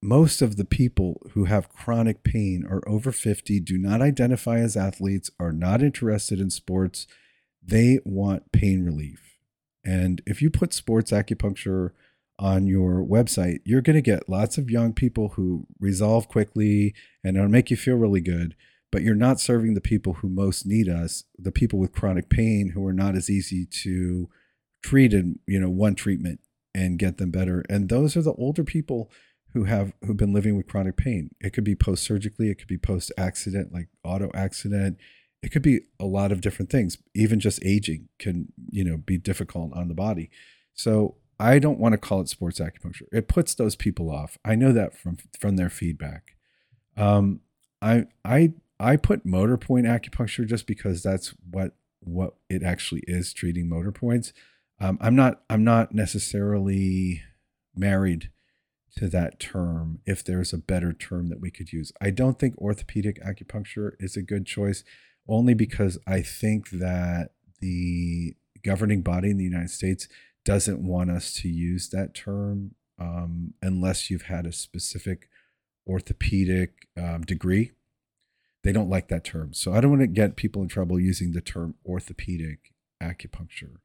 most 0.00 0.42
of 0.42 0.56
the 0.56 0.64
people 0.64 1.24
who 1.32 1.44
have 1.44 1.72
chronic 1.72 2.24
pain 2.24 2.64
are 2.68 2.82
over 2.88 3.12
50, 3.12 3.60
do 3.60 3.78
not 3.78 4.02
identify 4.02 4.58
as 4.58 4.76
athletes, 4.76 5.30
are 5.38 5.52
not 5.52 5.80
interested 5.80 6.40
in 6.40 6.50
sports. 6.50 7.06
They 7.62 8.00
want 8.04 8.50
pain 8.50 8.84
relief. 8.84 9.31
And 9.84 10.22
if 10.26 10.40
you 10.40 10.50
put 10.50 10.72
sports 10.72 11.10
acupuncture 11.10 11.90
on 12.38 12.66
your 12.66 13.04
website, 13.04 13.58
you're 13.64 13.80
going 13.80 13.96
to 13.96 14.02
get 14.02 14.28
lots 14.28 14.58
of 14.58 14.70
young 14.70 14.92
people 14.92 15.30
who 15.30 15.66
resolve 15.80 16.28
quickly 16.28 16.94
and 17.22 17.36
it'll 17.36 17.48
make 17.48 17.70
you 17.70 17.76
feel 17.76 17.96
really 17.96 18.20
good. 18.20 18.54
But 18.90 19.02
you're 19.02 19.14
not 19.14 19.40
serving 19.40 19.74
the 19.74 19.80
people 19.80 20.14
who 20.14 20.28
most 20.28 20.66
need 20.66 20.88
us, 20.88 21.24
the 21.38 21.52
people 21.52 21.78
with 21.78 21.92
chronic 21.92 22.28
pain 22.28 22.72
who 22.74 22.86
are 22.86 22.92
not 22.92 23.14
as 23.16 23.30
easy 23.30 23.64
to 23.82 24.28
treat 24.82 25.14
in, 25.14 25.38
you 25.46 25.58
know, 25.58 25.70
one 25.70 25.94
treatment 25.94 26.40
and 26.74 26.98
get 26.98 27.18
them 27.18 27.30
better. 27.30 27.64
And 27.70 27.88
those 27.88 28.16
are 28.16 28.22
the 28.22 28.34
older 28.34 28.64
people 28.64 29.10
who 29.52 29.64
have 29.64 29.92
who've 30.04 30.16
been 30.16 30.32
living 30.32 30.56
with 30.56 30.66
chronic 30.66 30.96
pain. 30.96 31.30
It 31.40 31.52
could 31.52 31.64
be 31.64 31.74
post 31.74 32.02
surgically, 32.02 32.50
it 32.50 32.56
could 32.56 32.68
be 32.68 32.78
post 32.78 33.12
accident, 33.16 33.72
like 33.72 33.88
auto 34.04 34.30
accident. 34.34 34.98
It 35.42 35.50
could 35.50 35.62
be 35.62 35.80
a 35.98 36.04
lot 36.04 36.32
of 36.32 36.40
different 36.40 36.70
things. 36.70 36.98
Even 37.14 37.40
just 37.40 37.64
aging 37.64 38.08
can, 38.18 38.52
you 38.70 38.84
know, 38.84 38.96
be 38.96 39.18
difficult 39.18 39.72
on 39.74 39.88
the 39.88 39.94
body. 39.94 40.30
So 40.74 41.16
I 41.38 41.58
don't 41.58 41.80
want 41.80 41.92
to 41.94 41.98
call 41.98 42.20
it 42.20 42.28
sports 42.28 42.60
acupuncture. 42.60 43.06
It 43.10 43.28
puts 43.28 43.54
those 43.54 43.74
people 43.74 44.10
off. 44.10 44.38
I 44.44 44.54
know 44.54 44.72
that 44.72 44.96
from 44.96 45.16
from 45.38 45.56
their 45.56 45.70
feedback. 45.70 46.36
Um, 46.96 47.40
I 47.80 48.06
I 48.24 48.52
I 48.78 48.96
put 48.96 49.26
motor 49.26 49.56
point 49.56 49.86
acupuncture 49.86 50.46
just 50.46 50.66
because 50.66 51.02
that's 51.02 51.34
what 51.50 51.74
what 52.00 52.34
it 52.48 52.62
actually 52.62 53.02
is 53.06 53.32
treating 53.32 53.68
motor 53.68 53.92
points. 53.92 54.32
Um, 54.80 54.98
I'm 55.00 55.16
not 55.16 55.42
I'm 55.50 55.64
not 55.64 55.92
necessarily 55.92 57.22
married 57.74 58.30
to 58.96 59.08
that 59.08 59.40
term 59.40 60.00
if 60.06 60.22
there's 60.22 60.52
a 60.52 60.58
better 60.58 60.92
term 60.92 61.28
that 61.28 61.40
we 61.40 61.50
could 61.50 61.72
use. 61.72 61.92
I 62.00 62.10
don't 62.10 62.38
think 62.38 62.58
orthopedic 62.58 63.22
acupuncture 63.22 63.92
is 63.98 64.16
a 64.16 64.22
good 64.22 64.46
choice, 64.46 64.84
only 65.28 65.54
because 65.54 65.98
I 66.06 66.22
think 66.22 66.70
that 66.70 67.30
the 67.60 68.34
governing 68.64 69.02
body 69.02 69.30
in 69.30 69.38
the 69.38 69.44
United 69.44 69.70
States 69.70 70.08
doesn't 70.44 70.84
want 70.84 71.10
us 71.10 71.32
to 71.34 71.48
use 71.48 71.88
that 71.90 72.14
term 72.14 72.74
um, 72.98 73.54
unless 73.62 74.10
you've 74.10 74.22
had 74.22 74.46
a 74.46 74.52
specific 74.52 75.28
orthopedic 75.86 76.88
um, 76.96 77.22
degree. 77.22 77.72
They 78.62 78.72
don't 78.72 78.90
like 78.90 79.08
that 79.08 79.24
term. 79.24 79.52
So 79.54 79.72
I 79.72 79.80
don't 79.80 79.90
want 79.90 80.02
to 80.02 80.06
get 80.06 80.36
people 80.36 80.62
in 80.62 80.68
trouble 80.68 81.00
using 81.00 81.32
the 81.32 81.40
term 81.40 81.74
orthopedic 81.84 82.72
acupuncture. 83.02 83.76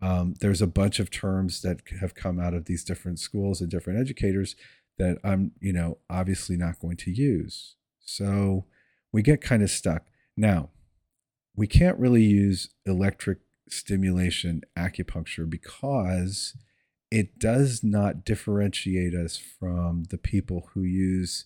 Um, 0.00 0.34
there's 0.40 0.60
a 0.60 0.66
bunch 0.66 0.98
of 0.98 1.10
terms 1.10 1.62
that 1.62 1.80
have 2.00 2.14
come 2.14 2.40
out 2.40 2.54
of 2.54 2.64
these 2.64 2.84
different 2.84 3.20
schools 3.20 3.60
and 3.60 3.70
different 3.70 4.00
educators 4.00 4.56
that 4.98 5.18
I'm, 5.24 5.52
you 5.60 5.72
know, 5.72 5.98
obviously 6.10 6.56
not 6.56 6.80
going 6.80 6.96
to 6.98 7.10
use. 7.10 7.76
So 8.00 8.66
we 9.12 9.22
get 9.22 9.40
kind 9.40 9.62
of 9.62 9.70
stuck. 9.70 10.04
Now, 10.36 10.70
we 11.56 11.66
can't 11.66 11.98
really 11.98 12.24
use 12.24 12.70
electric 12.86 13.38
stimulation 13.68 14.62
acupuncture 14.76 15.48
because 15.48 16.56
it 17.10 17.38
does 17.38 17.82
not 17.84 18.24
differentiate 18.24 19.14
us 19.14 19.36
from 19.36 20.04
the 20.10 20.18
people 20.18 20.70
who 20.74 20.82
use 20.82 21.44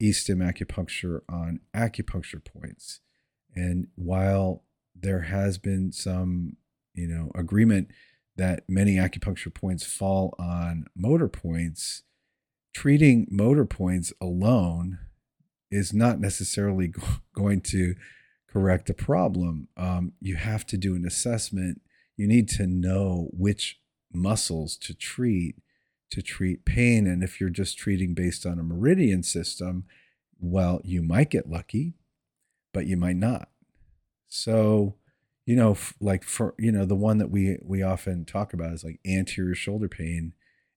e-stim 0.00 0.38
acupuncture 0.38 1.20
on 1.28 1.60
acupuncture 1.74 2.44
points. 2.44 3.00
And 3.54 3.88
while 3.96 4.62
there 4.94 5.22
has 5.22 5.58
been 5.58 5.90
some, 5.92 6.56
you 6.94 7.08
know, 7.08 7.32
agreement 7.34 7.88
that 8.36 8.62
many 8.68 8.94
acupuncture 8.94 9.52
points 9.52 9.84
fall 9.84 10.34
on 10.38 10.86
motor 10.94 11.28
points, 11.28 12.02
treating 12.72 13.26
motor 13.28 13.64
points 13.64 14.12
alone 14.20 14.98
is 15.70 15.92
not 15.92 16.20
necessarily 16.20 16.92
going 17.34 17.60
to 17.60 17.96
correct 18.50 18.90
a 18.90 18.94
problem. 18.94 19.68
Um, 19.76 20.12
you 20.20 20.36
have 20.36 20.66
to 20.66 20.76
do 20.76 20.94
an 20.94 21.04
assessment. 21.04 21.80
You 22.16 22.26
need 22.26 22.48
to 22.50 22.66
know 22.66 23.28
which 23.32 23.80
muscles 24.12 24.76
to 24.78 24.94
treat 24.94 25.56
to 26.10 26.22
treat 26.22 26.64
pain. 26.64 27.06
And 27.06 27.22
if 27.22 27.40
you're 27.40 27.50
just 27.50 27.76
treating 27.76 28.14
based 28.14 28.46
on 28.46 28.58
a 28.58 28.62
meridian 28.62 29.22
system, 29.22 29.84
well, 30.40 30.80
you 30.84 31.02
might 31.02 31.30
get 31.30 31.50
lucky, 31.50 31.94
but 32.72 32.86
you 32.86 32.96
might 32.96 33.16
not. 33.16 33.48
So, 34.28 34.96
you 35.46 35.56
know, 35.56 35.76
like 36.00 36.24
for 36.24 36.54
you 36.58 36.72
know, 36.72 36.84
the 36.84 36.94
one 36.94 37.18
that 37.18 37.30
we 37.30 37.58
we 37.62 37.82
often 37.82 38.24
talk 38.24 38.52
about 38.52 38.72
is 38.72 38.84
like 38.84 39.00
anterior 39.06 39.54
shoulder 39.54 39.88
pain. 39.88 40.32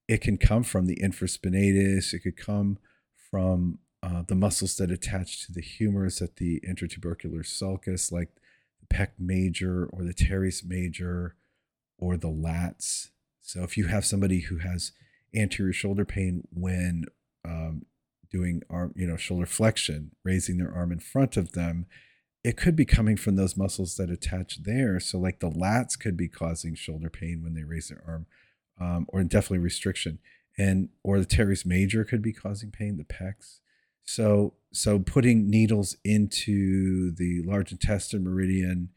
It 0.07 0.21
can 0.21 0.37
come 0.37 0.63
from 0.63 0.87
the 0.87 0.97
infraspinatus. 0.97 2.13
It 2.13 2.19
could 2.19 2.37
come 2.37 2.77
from 3.29 3.79
uh, 4.03 4.23
the 4.27 4.35
muscles 4.35 4.77
that 4.77 4.91
attach 4.91 5.45
to 5.45 5.51
the 5.51 5.61
humerus 5.61 6.21
at 6.21 6.37
the 6.37 6.59
intertubercular 6.67 7.45
sulcus, 7.45 8.11
like 8.11 8.29
the 8.79 8.95
pec 8.95 9.09
major 9.19 9.85
or 9.93 10.03
the 10.03 10.13
teres 10.13 10.63
major 10.65 11.35
or 11.97 12.17
the 12.17 12.27
lats. 12.27 13.09
So 13.41 13.63
if 13.63 13.77
you 13.77 13.87
have 13.87 14.05
somebody 14.05 14.41
who 14.41 14.57
has 14.57 14.91
anterior 15.35 15.73
shoulder 15.73 16.05
pain 16.05 16.47
when 16.51 17.05
um, 17.45 17.85
doing 18.31 18.63
arm, 18.69 18.93
you 18.95 19.05
know, 19.07 19.17
shoulder 19.17 19.45
flexion, 19.45 20.11
raising 20.23 20.57
their 20.57 20.73
arm 20.73 20.91
in 20.91 20.99
front 20.99 21.37
of 21.37 21.51
them, 21.51 21.85
it 22.43 22.57
could 22.57 22.75
be 22.75 22.85
coming 22.85 23.17
from 23.17 23.35
those 23.35 23.55
muscles 23.55 23.97
that 23.97 24.09
attach 24.09 24.63
there. 24.63 24.99
So 24.99 25.19
like 25.19 25.39
the 25.39 25.49
lats 25.49 25.99
could 25.99 26.17
be 26.17 26.27
causing 26.27 26.73
shoulder 26.73 27.09
pain 27.09 27.43
when 27.43 27.53
they 27.53 27.63
raise 27.63 27.89
their 27.89 28.03
arm, 28.07 28.25
um, 28.79 29.05
or 29.09 29.23
definitely 29.23 29.59
restriction, 29.59 30.17
and 30.57 30.89
or 31.03 31.19
the 31.19 31.25
teres 31.25 31.65
major 31.65 32.03
could 32.03 32.21
be 32.21 32.33
causing 32.33 32.71
pain, 32.71 32.97
the 32.97 33.03
pecs. 33.03 33.59
So 34.11 34.55
so 34.73 34.99
putting 34.99 35.49
needles 35.49 35.95
into 36.03 37.11
the 37.11 37.41
large 37.43 37.71
intestine 37.71 38.25
meridian 38.25 38.89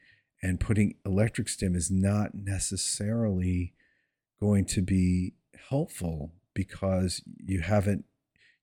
and 0.42 0.58
putting 0.58 0.96
electric 1.06 1.48
stim 1.48 1.76
is 1.76 1.88
not 1.88 2.34
necessarily 2.34 3.74
going 4.40 4.64
to 4.66 4.82
be 4.82 5.34
helpful 5.68 6.32
because 6.52 7.22
you 7.38 7.60
haven't 7.60 8.04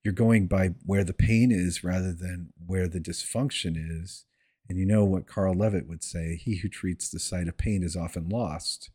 you're 0.04 0.14
going 0.14 0.48
by 0.48 0.72
where 0.86 1.06
the 1.06 1.14
pain 1.14 1.54
is 1.54 1.86
rather 1.86 2.12
than 2.12 2.52
where 2.66 2.88
the 2.88 3.00
dysfunction 3.00 3.76
is. 3.78 4.26
And 4.68 4.78
you 4.78 4.86
know 4.86 5.06
what 5.06 5.28
Carl 5.28 5.56
Lewit 5.56 5.88
would 5.88 6.04
say 6.04 6.36
he 6.36 6.58
who 6.58 6.68
treats 6.68 7.10
the 7.10 7.20
site 7.20 7.48
of 7.48 7.58
pain 7.58 7.82
is 7.82 7.96
often 7.96 8.28
lost. 8.28 8.90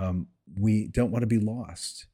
Um, 0.00 0.28
we 0.58 0.88
don't 0.88 1.12
want 1.12 1.22
to 1.22 1.26
be 1.26 1.38
lost 1.38 2.06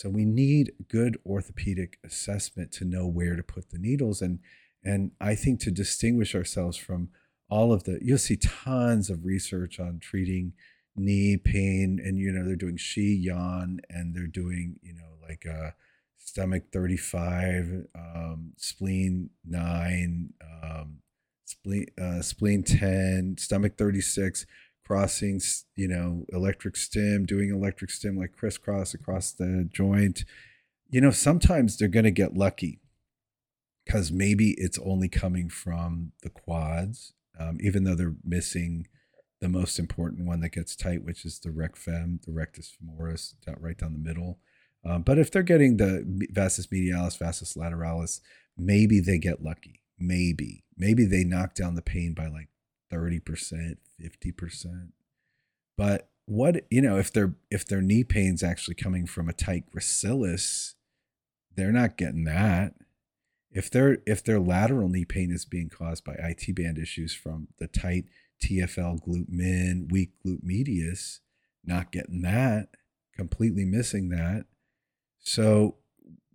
so 0.00 0.08
we 0.08 0.24
need 0.24 0.72
good 0.88 1.18
orthopedic 1.26 1.98
assessment 2.02 2.72
to 2.72 2.86
know 2.86 3.06
where 3.06 3.36
to 3.36 3.42
put 3.42 3.68
the 3.68 3.76
needles. 3.78 4.22
And 4.22 4.38
and 4.82 5.10
I 5.20 5.34
think 5.34 5.60
to 5.60 5.70
distinguish 5.70 6.34
ourselves 6.34 6.78
from 6.78 7.10
all 7.50 7.70
of 7.70 7.84
the 7.84 7.98
you'll 8.00 8.16
see 8.16 8.38
tons 8.38 9.10
of 9.10 9.26
research 9.26 9.78
on 9.78 9.98
treating 10.00 10.54
knee 10.96 11.36
pain 11.36 12.00
and 12.02 12.16
you 12.16 12.32
know 12.32 12.46
they're 12.46 12.56
doing 12.56 12.78
Xiyan 12.78 13.80
and 13.90 14.14
they're 14.14 14.26
doing 14.26 14.76
you 14.82 14.94
know 14.94 15.18
like 15.20 15.44
uh 15.46 15.72
stomach 16.16 16.72
35 16.72 17.84
um 17.94 18.52
spleen 18.56 19.28
9 19.44 20.32
um 20.62 21.00
spleen 21.44 21.86
uh 22.00 22.22
spleen 22.22 22.62
10 22.62 23.36
stomach 23.38 23.76
36 23.76 24.46
crossing 24.90 25.40
you 25.76 25.86
know 25.86 26.24
electric 26.32 26.74
stim 26.74 27.24
doing 27.24 27.50
electric 27.50 27.90
stim 27.90 28.18
like 28.18 28.32
crisscross 28.32 28.92
across 28.92 29.30
the 29.30 29.68
joint 29.72 30.24
you 30.88 31.00
know 31.00 31.12
sometimes 31.12 31.76
they're 31.76 31.86
going 31.86 32.04
to 32.04 32.10
get 32.10 32.34
lucky 32.34 32.80
because 33.86 34.10
maybe 34.10 34.56
it's 34.58 34.80
only 34.84 35.08
coming 35.08 35.48
from 35.48 36.10
the 36.24 36.28
quads 36.28 37.12
um, 37.38 37.58
even 37.60 37.84
though 37.84 37.94
they're 37.94 38.16
missing 38.24 38.86
the 39.40 39.48
most 39.48 39.78
important 39.78 40.26
one 40.26 40.40
that 40.40 40.50
gets 40.52 40.76
tight, 40.76 41.02
which 41.02 41.24
is 41.24 41.38
the 41.38 41.50
rec 41.50 41.76
fem, 41.76 42.20
the 42.26 42.32
rectus 42.32 42.76
femoris, 42.76 43.34
right 43.58 43.78
down 43.78 43.92
the 43.94 43.98
middle. 43.98 44.38
Um, 44.84 45.02
but 45.02 45.18
if 45.18 45.30
they're 45.30 45.42
getting 45.42 45.76
the 45.76 46.04
vastus 46.30 46.66
medialis, 46.66 47.18
vastus 47.18 47.54
lateralis, 47.54 48.20
maybe 48.56 49.00
they 49.00 49.18
get 49.18 49.42
lucky. 49.42 49.80
Maybe, 49.98 50.64
maybe 50.76 51.04
they 51.04 51.24
knock 51.24 51.54
down 51.54 51.74
the 51.74 51.82
pain 51.82 52.14
by 52.14 52.26
like 52.26 52.48
thirty 52.90 53.20
percent, 53.20 53.78
fifty 53.98 54.32
percent. 54.32 54.92
But 55.76 56.10
what 56.26 56.64
you 56.70 56.82
know, 56.82 56.98
if 56.98 57.12
their 57.12 57.34
if 57.50 57.66
their 57.66 57.82
knee 57.82 58.04
pain's 58.04 58.42
actually 58.42 58.74
coming 58.74 59.06
from 59.06 59.28
a 59.28 59.32
tight 59.32 59.64
gracilis, 59.74 60.74
they're 61.56 61.72
not 61.72 61.96
getting 61.96 62.24
that. 62.24 62.74
If 63.50 63.70
their 63.70 63.98
if 64.06 64.22
their 64.22 64.38
lateral 64.38 64.88
knee 64.88 65.04
pain 65.04 65.32
is 65.32 65.44
being 65.44 65.68
caused 65.68 66.04
by 66.04 66.14
IT 66.18 66.54
band 66.54 66.78
issues 66.78 67.14
from 67.14 67.48
the 67.58 67.66
tight 67.66 68.04
TFL 68.42 69.00
glute 69.04 69.28
min, 69.28 69.88
weak 69.90 70.10
glute 70.24 70.42
medius, 70.42 71.20
not 71.64 71.92
getting 71.92 72.22
that, 72.22 72.68
completely 73.16 73.64
missing 73.64 74.08
that. 74.10 74.46
So 75.18 75.76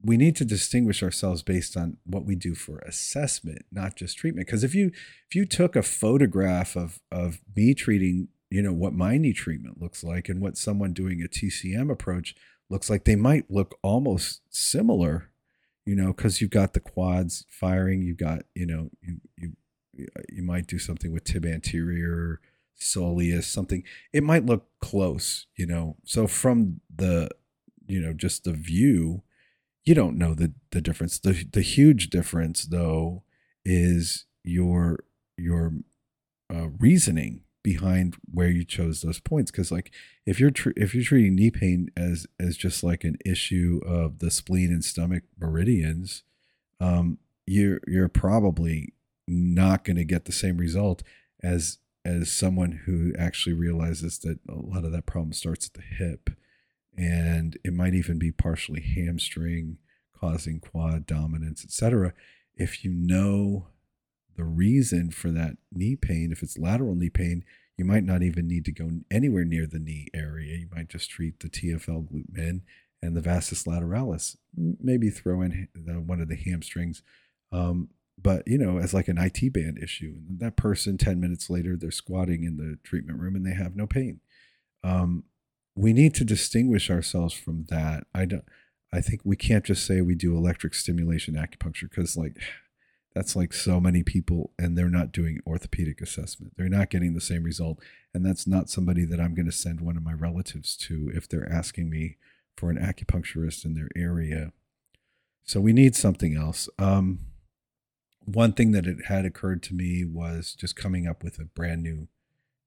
we 0.05 0.17
need 0.17 0.35
to 0.35 0.45
distinguish 0.45 1.01
ourselves 1.01 1.41
based 1.41 1.75
on 1.75 1.97
what 2.05 2.25
we 2.25 2.35
do 2.35 2.53
for 2.53 2.77
assessment, 2.79 3.65
not 3.71 3.95
just 3.95 4.17
treatment. 4.17 4.45
Because 4.45 4.63
if 4.63 4.75
you 4.75 4.91
if 5.27 5.33
you 5.33 5.45
took 5.45 5.75
a 5.75 5.81
photograph 5.81 6.75
of 6.75 6.99
of 7.11 7.39
me 7.55 7.73
treating, 7.73 8.27
you 8.51 8.61
know, 8.61 8.73
what 8.73 8.93
my 8.93 9.17
knee 9.17 9.33
treatment 9.33 9.81
looks 9.81 10.03
like 10.03 10.29
and 10.29 10.39
what 10.39 10.57
someone 10.57 10.93
doing 10.93 11.21
a 11.23 11.27
TCM 11.27 11.91
approach 11.91 12.35
looks 12.69 12.89
like, 12.89 13.05
they 13.05 13.15
might 13.15 13.49
look 13.49 13.77
almost 13.81 14.41
similar, 14.49 15.31
you 15.85 15.95
know, 15.95 16.07
because 16.07 16.39
you've 16.39 16.51
got 16.51 16.73
the 16.73 16.79
quads 16.79 17.45
firing, 17.49 18.03
you've 18.03 18.17
got, 18.17 18.43
you 18.53 18.67
know, 18.67 18.89
you 19.01 19.21
you 19.37 19.53
you 20.29 20.43
might 20.43 20.67
do 20.67 20.77
something 20.77 21.13
with 21.13 21.23
tib 21.23 21.45
anterior, 21.45 22.39
soleus, 22.79 23.45
something. 23.45 23.83
It 24.13 24.23
might 24.23 24.45
look 24.45 24.67
close, 24.81 25.47
you 25.55 25.65
know. 25.65 25.95
So 26.03 26.27
from 26.27 26.81
the, 26.93 27.29
you 27.87 27.99
know, 28.01 28.13
just 28.13 28.43
the 28.43 28.53
view, 28.53 29.23
you 29.85 29.93
don't 29.93 30.17
know 30.17 30.33
the 30.33 30.53
the 30.71 30.81
difference. 30.81 31.19
The 31.19 31.45
the 31.51 31.61
huge 31.61 32.09
difference 32.09 32.65
though 32.65 33.23
is 33.63 34.25
your 34.43 34.99
your 35.37 35.73
uh, 36.53 36.69
reasoning 36.79 37.41
behind 37.63 38.15
where 38.31 38.49
you 38.49 38.63
chose 38.63 39.01
those 39.01 39.19
points 39.19 39.49
because 39.49 39.71
like 39.71 39.91
if 40.23 40.39
you're 40.39 40.51
tr- 40.51 40.69
if 40.77 40.93
you're 40.93 41.03
treating 41.03 41.33
knee 41.33 41.49
pain 41.49 41.89
as 41.97 42.27
as 42.39 42.55
just 42.57 42.83
like 42.83 43.03
an 43.03 43.17
issue 43.25 43.81
of 43.87 44.19
the 44.19 44.29
spleen 44.29 44.69
and 44.71 44.85
stomach 44.85 45.23
meridians 45.39 46.21
um 46.79 47.17
you're 47.47 47.79
you're 47.87 48.07
probably 48.07 48.93
not 49.27 49.83
going 49.83 49.95
to 49.95 50.05
get 50.05 50.25
the 50.25 50.31
same 50.31 50.57
result 50.57 51.01
as 51.41 51.79
as 52.05 52.31
someone 52.31 52.83
who 52.85 53.11
actually 53.17 53.53
realizes 53.53 54.19
that 54.19 54.37
a 54.47 54.53
lot 54.53 54.85
of 54.85 54.91
that 54.91 55.07
problem 55.07 55.33
starts 55.33 55.65
at 55.65 55.73
the 55.73 55.81
hip 55.81 56.29
and 56.97 57.57
it 57.63 57.73
might 57.73 57.93
even 57.93 58.17
be 58.17 58.31
partially 58.31 58.81
hamstring 58.81 59.77
causing 60.17 60.59
quad 60.59 61.05
dominance 61.05 61.63
etc 61.63 62.13
if 62.55 62.83
you 62.83 62.91
know 62.91 63.67
the 64.37 64.43
reason 64.43 65.11
for 65.11 65.29
that 65.29 65.57
knee 65.71 65.95
pain 65.95 66.31
if 66.31 66.41
it's 66.41 66.57
lateral 66.57 66.95
knee 66.95 67.09
pain 67.09 67.43
you 67.77 67.85
might 67.85 68.03
not 68.03 68.23
even 68.23 68.47
need 68.47 68.65
to 68.65 68.71
go 68.71 68.89
anywhere 69.11 69.43
near 69.43 69.67
the 69.67 69.79
knee 69.79 70.07
area. 70.13 70.55
You 70.55 70.67
might 70.73 70.89
just 70.89 71.09
treat 71.09 71.39
the 71.39 71.49
tfl 71.49 72.07
glute 72.07 72.61
and 73.01 73.15
the 73.15 73.21
vastus 73.21 73.63
lateralis. 73.63 74.37
Maybe 74.55 75.09
throw 75.09 75.41
in 75.41 75.67
one 76.05 76.21
of 76.21 76.29
the 76.29 76.35
hamstrings. 76.35 77.01
Um, 77.51 77.89
but 78.17 78.47
you 78.47 78.57
know 78.57 78.77
as 78.77 78.93
like 78.93 79.09
an 79.09 79.17
it 79.17 79.49
band 79.49 79.77
issue 79.77 80.15
and 80.29 80.39
that 80.39 80.55
person 80.55 80.97
10 80.97 81.19
minutes 81.19 81.49
later 81.49 81.75
they're 81.75 81.91
squatting 81.91 82.45
in 82.45 82.55
the 82.55 82.77
treatment 82.81 83.19
room 83.19 83.35
and 83.35 83.45
they 83.45 83.53
have 83.53 83.75
no 83.75 83.85
pain. 83.85 84.21
Um, 84.83 85.25
we 85.75 85.93
need 85.93 86.13
to 86.15 86.23
distinguish 86.23 86.89
ourselves 86.89 87.33
from 87.33 87.65
that. 87.69 88.05
I 88.13 88.25
don't 88.25 88.45
i 88.93 89.01
think 89.01 89.19
we 89.25 89.35
can't 89.35 89.65
just 89.65 89.85
say 89.85 89.99
we 89.99 90.15
do 90.15 90.37
electric 90.37 90.73
stimulation 90.73 91.33
acupuncture 91.33 91.89
because 91.89 92.15
like 92.15 92.37
that's 93.15 93.35
like 93.35 93.53
so 93.53 93.79
many 93.79 94.03
people 94.03 94.51
and 94.59 94.77
they're 94.77 94.89
not 94.89 95.13
doing 95.13 95.39
orthopedic 95.47 96.01
assessment. 96.01 96.51
They're 96.57 96.67
not 96.67 96.89
getting 96.89 97.13
the 97.13 97.21
same 97.21 97.43
result. 97.43 97.79
And 98.13 98.25
that's 98.25 98.45
not 98.45 98.69
somebody 98.69 99.05
that 99.05 99.21
i'm 99.21 99.33
going 99.33 99.45
to 99.45 99.53
send 99.53 99.79
one 99.79 99.95
of 99.95 100.03
my 100.03 100.13
relatives 100.13 100.75
to 100.77 101.11
if 101.15 101.27
they're 101.27 101.51
asking 101.51 101.89
me 101.89 102.17
for 102.57 102.69
an 102.69 102.77
acupuncturist 102.77 103.63
in 103.65 103.73
their 103.73 103.89
area. 103.95 104.51
So 105.43 105.61
we 105.61 105.73
need 105.73 105.95
something 105.95 106.35
else. 106.35 106.67
Um, 106.77 107.19
one 108.25 108.53
thing 108.53 108.71
that 108.71 108.87
it 108.87 109.05
had 109.05 109.25
occurred 109.25 109.63
to 109.63 109.73
me 109.73 110.03
was 110.03 110.53
just 110.53 110.75
coming 110.75 111.07
up 111.07 111.23
with 111.23 111.39
a 111.39 111.45
brand 111.45 111.83
new 111.83 112.07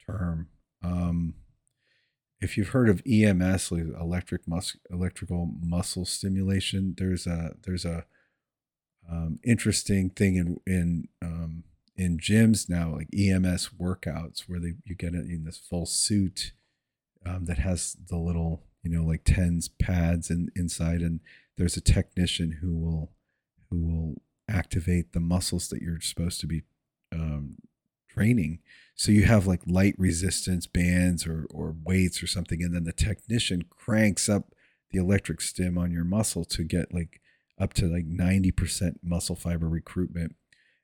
term. 0.06 0.48
Um, 0.82 1.34
if 2.40 2.56
you've 2.56 2.68
heard 2.68 2.88
of 2.88 3.02
EMS, 3.06 3.72
electric 3.72 4.46
mus- 4.46 4.76
electrical 4.90 5.50
muscle 5.60 6.04
stimulation, 6.04 6.94
there's 6.96 7.26
a 7.26 7.54
there's 7.64 7.84
a 7.84 8.04
um, 9.10 9.38
interesting 9.44 10.10
thing 10.10 10.36
in 10.36 10.60
in 10.66 11.08
um, 11.22 11.64
in 11.96 12.18
gyms 12.18 12.68
now, 12.68 12.94
like 12.94 13.08
EMS 13.12 13.70
workouts, 13.78 14.48
where 14.48 14.60
they 14.60 14.74
you 14.84 14.94
get 14.94 15.14
it 15.14 15.26
in 15.26 15.44
this 15.44 15.58
full 15.58 15.86
suit 15.86 16.52
um, 17.26 17.46
that 17.46 17.58
has 17.58 17.96
the 18.08 18.18
little 18.18 18.62
you 18.82 18.90
know 18.90 19.04
like 19.04 19.22
tens 19.24 19.68
pads 19.68 20.30
in, 20.30 20.50
inside, 20.54 21.00
and 21.00 21.20
there's 21.56 21.76
a 21.76 21.82
technician 21.82 22.58
who 22.60 22.76
will 22.76 23.10
who 23.70 23.84
will 23.84 24.22
activate 24.48 25.12
the 25.12 25.20
muscles 25.20 25.68
that 25.68 25.82
you're 25.82 26.00
supposed 26.00 26.40
to 26.40 26.46
be 26.46 26.62
um, 27.12 27.56
training. 28.18 28.58
So 28.94 29.12
you 29.12 29.24
have 29.24 29.46
like 29.46 29.60
light 29.66 29.94
resistance 29.96 30.66
bands 30.66 31.26
or 31.26 31.46
or 31.50 31.74
weights 31.84 32.22
or 32.22 32.26
something, 32.26 32.62
and 32.62 32.74
then 32.74 32.84
the 32.84 32.92
technician 32.92 33.64
cranks 33.70 34.28
up 34.28 34.52
the 34.90 34.98
electric 34.98 35.40
stim 35.40 35.78
on 35.78 35.92
your 35.92 36.04
muscle 36.04 36.44
to 36.44 36.64
get 36.64 36.92
like 36.92 37.20
up 37.60 37.74
to 37.74 37.86
like 37.86 38.08
90% 38.08 38.96
muscle 39.02 39.36
fiber 39.36 39.68
recruitment. 39.68 40.36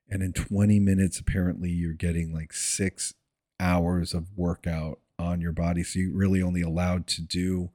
And 0.09 0.21
in 0.21 0.33
20 0.33 0.79
minutes, 0.79 1.19
apparently, 1.19 1.69
you're 1.69 1.93
getting 1.93 2.33
like 2.33 2.53
six 2.53 3.13
hours 3.59 4.13
of 4.13 4.27
workout 4.35 4.99
on 5.17 5.41
your 5.41 5.53
body. 5.53 5.83
So 5.83 5.99
you're 5.99 6.15
really 6.15 6.41
only 6.41 6.61
allowed 6.61 7.07
to 7.07 7.21
do 7.21 7.71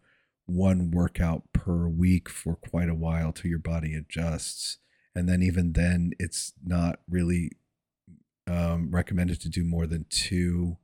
one 0.47 0.91
workout 0.91 1.43
per 1.53 1.89
week 1.89 2.29
for 2.29 2.57
quite 2.57 2.89
a 2.89 2.95
while 2.95 3.33
till 3.33 3.51
your 3.51 3.59
body 3.59 3.95
adjusts. 3.95 4.79
And 5.15 5.29
then, 5.29 5.43
even 5.43 5.73
then, 5.73 6.13
it's 6.19 6.53
not 6.65 7.01
really 7.09 7.51
um, 8.51 8.91
recommended 8.91 9.41
to 9.43 9.49
do 9.49 9.65
more 9.65 9.87
than 9.87 10.07
two 10.11 10.77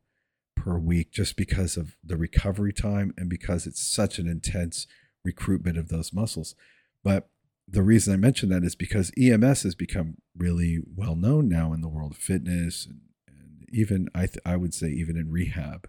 per 0.55 0.79
week 0.79 1.11
just 1.11 1.37
because 1.37 1.77
of 1.77 1.97
the 2.03 2.17
recovery 2.17 2.73
time 2.73 3.13
and 3.17 3.29
because 3.29 3.67
it's 3.67 3.85
such 3.85 4.19
an 4.19 4.29
intense 4.29 4.87
recruitment 5.25 5.77
of 5.77 5.89
those 5.89 6.13
muscles. 6.13 6.55
But 7.03 7.29
the 7.69 7.83
reason 7.83 8.15
I 8.15 8.17
mention 8.17 8.49
that 8.51 8.63
is 8.63 8.77
because 8.77 9.11
EMS 9.21 9.65
has 9.65 9.75
become 9.75 10.19
really 10.37 10.79
well 10.95 11.17
known 11.17 11.49
now 11.49 11.73
in 11.73 11.81
the 11.81 11.89
world 11.89 12.13
of 12.13 12.19
fitness 12.19 12.87
and, 12.87 13.01
and 13.29 13.67
even 13.71 14.09
I 14.15 14.27
th- 14.27 14.39
I 14.47 14.57
would 14.57 14.73
say 14.73 14.89
even 14.89 15.17
in 15.17 15.31
rehab, 15.31 15.89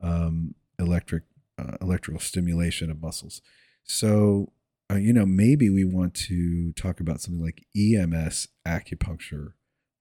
um, 0.00 0.54
electric 0.78 1.24
uh, 1.58 1.76
electrical 1.80 2.20
stimulation 2.20 2.90
of 2.90 3.02
muscles. 3.02 3.42
So 3.82 4.52
uh, 4.90 4.96
you 4.96 5.12
know 5.12 5.26
maybe 5.26 5.68
we 5.68 5.84
want 5.84 6.14
to 6.14 6.72
talk 6.72 7.00
about 7.00 7.20
something 7.20 7.42
like 7.42 7.66
EMS 7.76 8.48
acupuncture, 8.64 9.54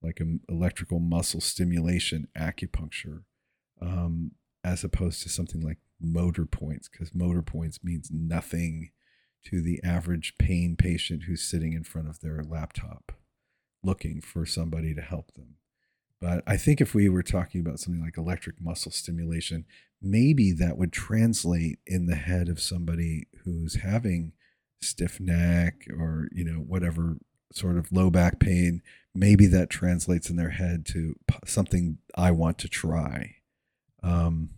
like 0.05 0.19
an 0.19 0.41
electrical 0.47 0.99
muscle 0.99 1.41
stimulation 1.41 2.27
acupuncture, 2.37 3.23
um, 3.81 4.31
as 4.63 4.83
opposed 4.83 5.23
to 5.23 5.29
something 5.29 5.61
like 5.61 5.79
motor 5.99 6.45
points 6.45 6.87
because 6.87 7.15
motor 7.15 7.41
points 7.41 7.83
means 7.83 8.09
nothing 8.11 8.91
to 9.45 9.61
the 9.61 9.79
average 9.83 10.35
pain 10.37 10.75
patient 10.75 11.23
who's 11.23 11.43
sitting 11.43 11.73
in 11.73 11.83
front 11.83 12.07
of 12.07 12.19
their 12.19 12.43
laptop 12.43 13.11
looking 13.83 14.19
for 14.19 14.45
somebody 14.45 14.93
to 14.93 15.01
help 15.01 15.33
them. 15.33 15.55
But 16.19 16.43
I 16.47 16.57
think 16.57 16.81
if 16.81 16.95
we 16.95 17.07
were 17.09 17.23
talking 17.23 17.61
about 17.61 17.79
something 17.79 18.01
like 18.01 18.17
electric 18.17 18.59
muscle 18.59 18.91
stimulation, 18.91 19.65
maybe 20.01 20.51
that 20.53 20.77
would 20.77 20.91
translate 20.91 21.79
in 21.85 22.07
the 22.07 22.15
head 22.15 22.49
of 22.49 22.59
somebody 22.59 23.27
who's 23.43 23.75
having 23.75 24.33
stiff 24.81 25.19
neck 25.19 25.87
or, 25.89 26.29
you 26.31 26.43
know, 26.43 26.59
whatever 26.59 27.17
sort 27.53 27.77
of 27.77 27.91
low 27.91 28.09
back 28.09 28.39
pain. 28.39 28.81
Maybe 29.15 29.47
that 29.47 29.69
translates 29.69 30.29
in 30.29 30.35
their 30.35 30.49
head 30.49 30.85
to 30.87 31.15
something 31.45 31.99
I 32.15 32.31
want 32.31 32.57
to 32.59 32.67
try. 32.67 33.37
Um, 34.03 34.49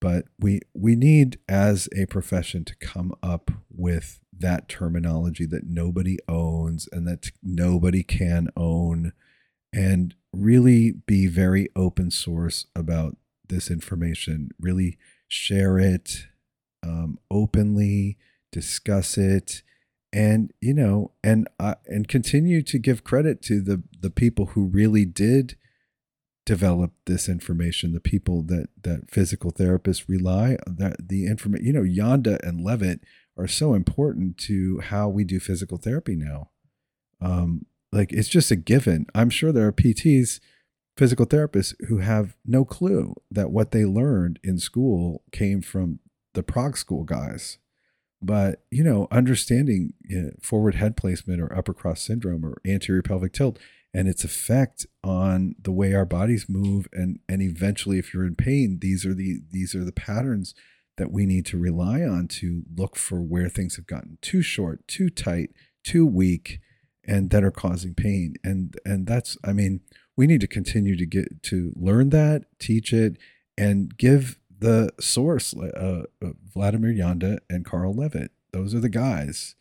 but 0.00 0.26
we 0.38 0.60
we 0.74 0.96
need 0.96 1.38
as 1.48 1.88
a 1.96 2.06
profession 2.06 2.64
to 2.66 2.76
come 2.76 3.14
up 3.22 3.50
with 3.70 4.20
that 4.38 4.68
terminology 4.68 5.46
that 5.46 5.66
nobody 5.66 6.18
owns 6.26 6.88
and 6.92 7.06
that 7.06 7.30
nobody 7.42 8.02
can 8.02 8.48
own 8.56 9.12
and 9.72 10.14
really 10.32 10.92
be 10.92 11.26
very 11.26 11.68
open 11.76 12.10
source 12.10 12.66
about 12.74 13.16
this 13.48 13.70
information 13.70 14.50
really 14.58 14.96
share 15.28 15.78
it 15.78 16.26
um, 16.82 17.18
openly 17.30 18.16
discuss 18.50 19.18
it 19.18 19.62
and 20.12 20.52
you 20.60 20.74
know 20.74 21.12
and 21.22 21.48
uh, 21.58 21.74
and 21.86 22.08
continue 22.08 22.62
to 22.62 22.78
give 22.78 23.04
credit 23.04 23.42
to 23.42 23.60
the 23.60 23.82
the 24.00 24.10
people 24.10 24.46
who 24.46 24.66
really 24.66 25.04
did 25.04 25.56
develop 26.46 26.92
this 27.06 27.28
information 27.28 27.92
the 27.92 28.00
people 28.00 28.42
that 28.42 28.68
that 28.82 29.10
physical 29.10 29.52
therapists 29.52 30.08
rely 30.08 30.56
that 30.66 31.08
the 31.08 31.26
information 31.26 31.66
you 31.66 31.72
know 31.72 31.82
Janda 31.82 32.38
and 32.46 32.64
Lewit 32.64 33.00
are 33.36 33.46
so 33.46 33.74
important 33.74 34.36
to 34.36 34.80
how 34.80 35.08
we 35.08 35.24
do 35.24 35.40
physical 35.40 35.78
therapy 35.78 36.16
now. 36.16 36.50
Um 37.20 37.66
like 37.92 38.12
it's 38.12 38.28
just 38.28 38.50
a 38.50 38.56
given. 38.56 39.06
I'm 39.14 39.30
sure 39.30 39.52
there 39.52 39.66
are 39.66 39.72
pts 39.72 40.40
physical 40.96 41.26
therapists 41.26 41.74
who 41.88 41.98
have 41.98 42.36
no 42.44 42.64
clue 42.64 43.14
that 43.30 43.50
what 43.50 43.70
they 43.70 43.84
learned 43.84 44.38
in 44.42 44.58
school 44.58 45.22
came 45.32 45.62
from 45.62 45.98
the 46.34 46.42
Prague 46.42 46.76
school 46.76 47.04
guys 47.04 47.58
but 48.22 48.62
you 48.70 48.84
know 48.84 49.08
understanding 49.10 49.92
you 50.02 50.20
know, 50.20 50.30
forward 50.42 50.74
head 50.74 50.96
placement 50.96 51.40
or 51.40 51.56
upper 51.56 51.74
cross 51.74 52.02
syndrome 52.02 52.44
or 52.44 52.60
anterior 52.66 53.02
pelvic 53.02 53.32
tilt 53.32 53.58
and 53.92 54.08
its 54.08 54.24
effect 54.24 54.86
on 55.02 55.54
the 55.60 55.72
way 55.72 55.94
our 55.94 56.06
bodies 56.06 56.46
move 56.48 56.86
and 56.92 57.18
and 57.28 57.42
eventually 57.42 57.98
if 57.98 58.12
you're 58.12 58.26
in 58.26 58.34
pain 58.34 58.78
these 58.80 59.04
are 59.06 59.14
the 59.14 59.40
these 59.50 59.74
are 59.74 59.84
the 59.84 59.92
patterns 59.92 60.54
that 60.96 61.10
we 61.10 61.24
need 61.24 61.46
to 61.46 61.58
rely 61.58 62.02
on 62.02 62.28
to 62.28 62.62
look 62.76 62.94
for 62.94 63.22
where 63.22 63.48
things 63.48 63.76
have 63.76 63.86
gotten 63.86 64.18
too 64.20 64.42
short 64.42 64.86
too 64.86 65.08
tight 65.08 65.50
too 65.82 66.04
weak 66.06 66.60
and 67.10 67.30
that 67.30 67.44
are 67.44 67.50
causing 67.50 67.94
pain. 67.94 68.34
And 68.44 68.76
and 68.84 69.06
that's 69.06 69.36
i 69.44 69.52
mean 69.52 69.80
we 70.16 70.26
need 70.26 70.40
to 70.42 70.46
continue 70.46 70.96
to 70.96 71.06
get 71.06 71.42
to 71.44 71.72
learn 71.76 72.10
that 72.10 72.42
teach 72.58 72.92
it 72.92 73.16
and 73.56 73.96
give 73.96 74.38
the 74.60 74.92
source 75.00 75.54
uh, 75.54 76.04
uh, 76.22 76.28
Vladimir 76.52 76.92
Janda 76.92 77.38
and 77.48 77.68
Karel 77.68 77.94
Lewit 77.94 78.28
those 78.52 78.74
are 78.74 78.80
the 78.80 78.88
guys 78.88 79.54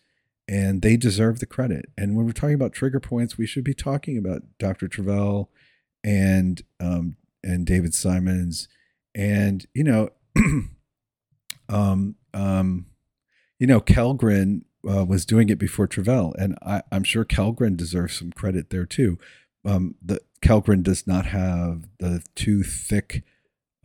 and 0.50 0.82
they 0.82 0.98
deserve 0.98 1.40
the 1.40 1.46
credit. 1.46 1.92
And 1.96 2.16
when 2.16 2.26
we're 2.26 2.32
talking 2.32 2.56
about 2.56 2.74
trigger 2.74 3.00
points, 3.00 3.38
we 3.38 3.46
should 3.46 3.64
be 3.64 3.76
talking 3.76 4.18
about 4.18 4.42
Dr. 4.58 4.88
Travell 4.88 5.52
and 6.04 6.64
um, 6.80 7.18
and 7.44 7.68
David 7.68 7.94
Simons, 7.94 8.68
and 9.14 9.66
you 9.74 9.84
know, 9.84 10.10
um, 11.70 12.16
um, 12.34 12.88
you 13.60 13.68
know, 13.68 13.80
Kellgren 13.80 14.64
uh, 14.90 15.06
was 15.06 15.26
doing 15.26 15.50
it 15.50 15.60
before 15.60 15.88
Travell, 15.88 16.34
and 16.40 16.58
I, 16.64 16.82
am 16.92 17.04
sure 17.04 17.26
Kellgren 17.26 17.78
deserves 17.78 18.18
some 18.18 18.32
credit 18.32 18.72
there 18.72 18.86
too. 18.86 19.20
Um, 19.64 19.96
the 20.02 20.22
Kellgren 20.42 20.82
does 20.82 21.06
not 21.06 21.28
have 21.28 21.84
the 22.00 22.24
too 22.34 22.64
thick 22.64 23.24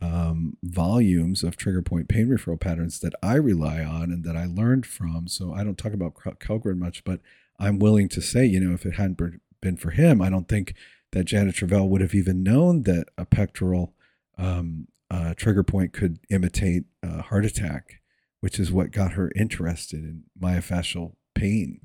um, 0.01 0.57
volumes 0.61 1.43
of 1.43 1.55
trigger 1.55 1.81
point 1.81 2.09
pain 2.09 2.27
referral 2.27 2.59
patterns 2.59 2.99
that 2.99 3.13
I 3.23 3.35
rely 3.35 3.83
on 3.83 4.11
and 4.11 4.23
that 4.23 4.35
I 4.35 4.45
learned 4.45 4.85
from. 4.85 5.27
So 5.27 5.53
I 5.53 5.63
don't 5.63 5.77
talk 5.77 5.93
about 5.93 6.15
Kellgren 6.15 6.77
much, 6.77 7.03
but 7.03 7.21
I'm 7.59 7.79
willing 7.79 8.09
to 8.09 8.21
say, 8.21 8.45
you 8.45 8.59
know, 8.59 8.73
if 8.73 8.85
it 8.85 8.95
hadn't 8.95 9.19
been 9.61 9.77
for 9.77 9.91
him, 9.91 10.21
I 10.21 10.29
don't 10.29 10.47
think 10.47 10.73
that 11.11 11.25
Janet 11.25 11.55
Travell 11.55 11.87
would 11.87 12.01
have 12.01 12.13
even 12.13 12.43
known 12.43 12.83
that 12.83 13.07
a 13.17 13.25
pectoral 13.25 13.93
um, 14.37 14.87
uh, 15.09 15.33
trigger 15.35 15.63
point 15.63 15.93
could 15.93 16.19
imitate 16.29 16.83
a 17.01 17.21
heart 17.21 17.45
attack, 17.45 18.01
which 18.41 18.59
is 18.59 18.71
what 18.71 18.91
got 18.91 19.13
her 19.13 19.31
interested 19.35 20.03
in 20.03 20.23
myofascial 20.39 21.13
pain. 21.33 21.79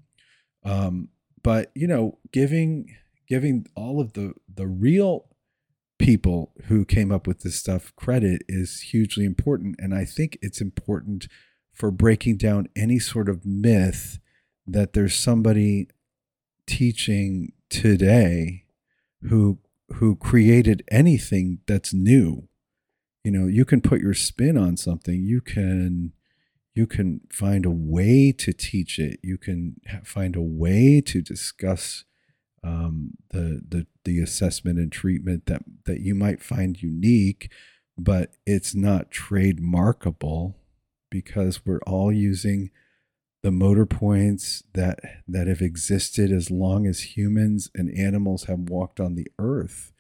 Um, 0.64 1.09
but 1.42 1.70
you 1.75 1.87
know, 1.87 2.18
giving 2.33 2.96
giving 3.29 3.66
all 3.77 4.01
of 4.01 4.14
the 4.14 4.35
the 4.53 4.66
real 4.66 5.26
people 6.01 6.53
who 6.64 6.84
came 6.84 7.12
up 7.12 7.26
with 7.26 7.40
this 7.40 7.57
stuff 7.57 7.94
credit 7.94 8.42
is 8.48 8.80
hugely 8.80 9.24
important. 9.24 9.76
And 9.78 9.94
I 9.94 10.05
think 10.05 10.38
it's 10.40 10.61
important 10.61 11.28
for 11.72 11.90
breaking 11.90 12.38
down 12.38 12.68
any 12.74 12.98
sort 12.98 13.28
of 13.28 13.44
myth 13.44 14.18
that 14.66 14.94
there's 14.94 15.14
somebody 15.14 15.88
teaching 16.66 17.53
today 17.68 18.64
who 19.28 19.59
who 19.94 20.16
created 20.16 20.82
anything 20.90 21.59
that's 21.66 21.92
new. 21.92 22.48
You 23.24 23.32
know 23.32 23.46
you 23.46 23.64
can 23.64 23.80
put 23.80 24.01
your 24.01 24.14
spin 24.14 24.57
on 24.57 24.76
something. 24.76 25.22
You 25.22 25.40
can 25.40 26.12
you 26.74 26.86
can 26.86 27.20
find 27.30 27.66
a 27.66 27.70
way 27.70 28.32
to 28.38 28.53
teach 28.53 28.98
it. 28.98 29.20
You 29.22 29.36
can 29.36 29.76
find 30.05 30.34
a 30.36 30.42
way 30.42 31.03
to 31.03 31.20
discuss 31.20 32.05
um, 32.62 33.12
the 33.30 33.62
the 33.66 33.86
the 34.04 34.20
assessment 34.20 34.78
and 34.78 34.92
treatment 34.92 35.46
that 35.46 35.62
that 35.86 36.00
you 36.00 36.14
might 36.14 36.42
find 36.42 36.82
unique, 36.82 37.50
but 37.96 38.32
it's 38.46 38.74
not 38.74 39.11
trademarkable 39.11 40.54
because 41.11 41.64
we're 41.64 41.80
all 41.86 42.12
using 42.12 42.70
the 43.42 43.50
motor 43.50 43.86
points 43.86 44.62
that 44.74 45.00
that 45.26 45.46
have 45.46 45.62
existed 45.62 46.30
as 46.30 46.50
long 46.50 46.86
as 46.86 47.16
humans 47.16 47.70
and 47.74 47.90
animals 47.96 48.44
have 48.44 48.68
walked 48.68 49.00
on 49.00 49.14
the 49.14 49.26
earth. 49.38 49.92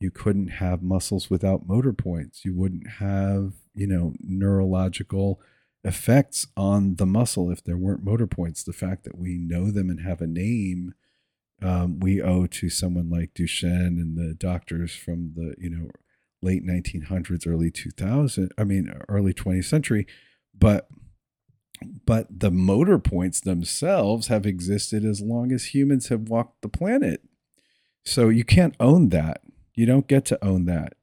You 0.00 0.10
couldn't 0.10 0.48
have 0.48 0.82
muscles 0.82 1.28
without 1.30 1.68
motor 1.68 1.92
points. 1.92 2.44
You 2.44 2.54
wouldn't 2.56 2.88
have, 2.98 3.52
you 3.74 3.86
know, 3.86 4.14
neurological 4.18 5.40
effects 5.84 6.46
on 6.56 6.96
the 6.96 7.06
muscle 7.06 7.50
if 7.50 7.62
there 7.62 7.76
weren't 7.76 8.04
motor 8.04 8.26
points. 8.26 8.64
The 8.64 8.72
fact 8.72 9.04
that 9.04 9.18
we 9.18 9.36
know 9.36 9.70
them 9.70 9.90
and 9.90 10.00
have 10.00 10.20
a 10.20 10.26
name, 10.26 10.94
um, 11.62 12.00
we 12.00 12.22
owe 12.22 12.46
to 12.46 12.68
someone 12.70 13.10
like 13.10 13.34
Duchenne 13.34 14.00
and 14.00 14.16
the 14.16 14.34
doctors 14.34 14.94
from 14.94 15.32
the, 15.34 15.54
you 15.58 15.70
know, 15.70 15.88
late 16.42 16.66
1900s, 16.66 17.46
early 17.46 17.70
2000, 17.70 18.50
I 18.56 18.64
mean, 18.64 18.92
early 19.08 19.34
20th 19.34 19.66
century. 19.66 20.06
But 20.58 20.88
but 22.04 22.26
the 22.40 22.50
motor 22.50 22.98
points 22.98 23.40
themselves 23.40 24.26
have 24.26 24.44
existed 24.44 25.02
as 25.02 25.22
long 25.22 25.50
as 25.50 25.74
humans 25.74 26.08
have 26.08 26.28
walked 26.28 26.60
the 26.60 26.68
planet. 26.68 27.22
So 28.04 28.28
you 28.28 28.44
can't 28.44 28.76
own 28.78 29.08
that. 29.10 29.40
You 29.74 29.86
don't 29.86 30.06
get 30.06 30.26
to 30.26 30.44
own 30.44 30.66
that. 30.66 30.94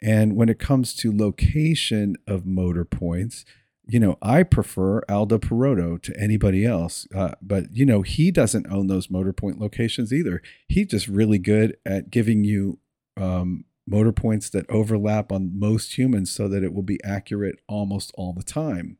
And 0.00 0.36
when 0.36 0.48
it 0.48 0.58
comes 0.58 0.94
to 0.96 1.16
location 1.16 2.16
of 2.26 2.46
motor 2.46 2.84
points, 2.84 3.44
you 3.92 4.00
know, 4.00 4.16
I 4.22 4.42
prefer 4.42 5.02
Aldo 5.06 5.36
Perotto 5.36 5.98
to 5.98 6.18
anybody 6.18 6.64
else. 6.64 7.06
Uh, 7.14 7.32
but, 7.42 7.76
you 7.76 7.84
know, 7.84 8.00
he 8.00 8.30
doesn't 8.30 8.66
own 8.72 8.86
those 8.86 9.10
motor 9.10 9.34
point 9.34 9.60
locations 9.60 10.14
either. 10.14 10.40
He's 10.66 10.86
just 10.86 11.08
really 11.08 11.36
good 11.36 11.76
at 11.84 12.10
giving 12.10 12.42
you 12.42 12.78
um, 13.18 13.66
motor 13.86 14.12
points 14.12 14.48
that 14.50 14.64
overlap 14.70 15.30
on 15.30 15.58
most 15.60 15.98
humans 15.98 16.32
so 16.32 16.48
that 16.48 16.64
it 16.64 16.72
will 16.72 16.82
be 16.82 17.04
accurate 17.04 17.56
almost 17.68 18.10
all 18.14 18.32
the 18.32 18.42
time 18.42 18.96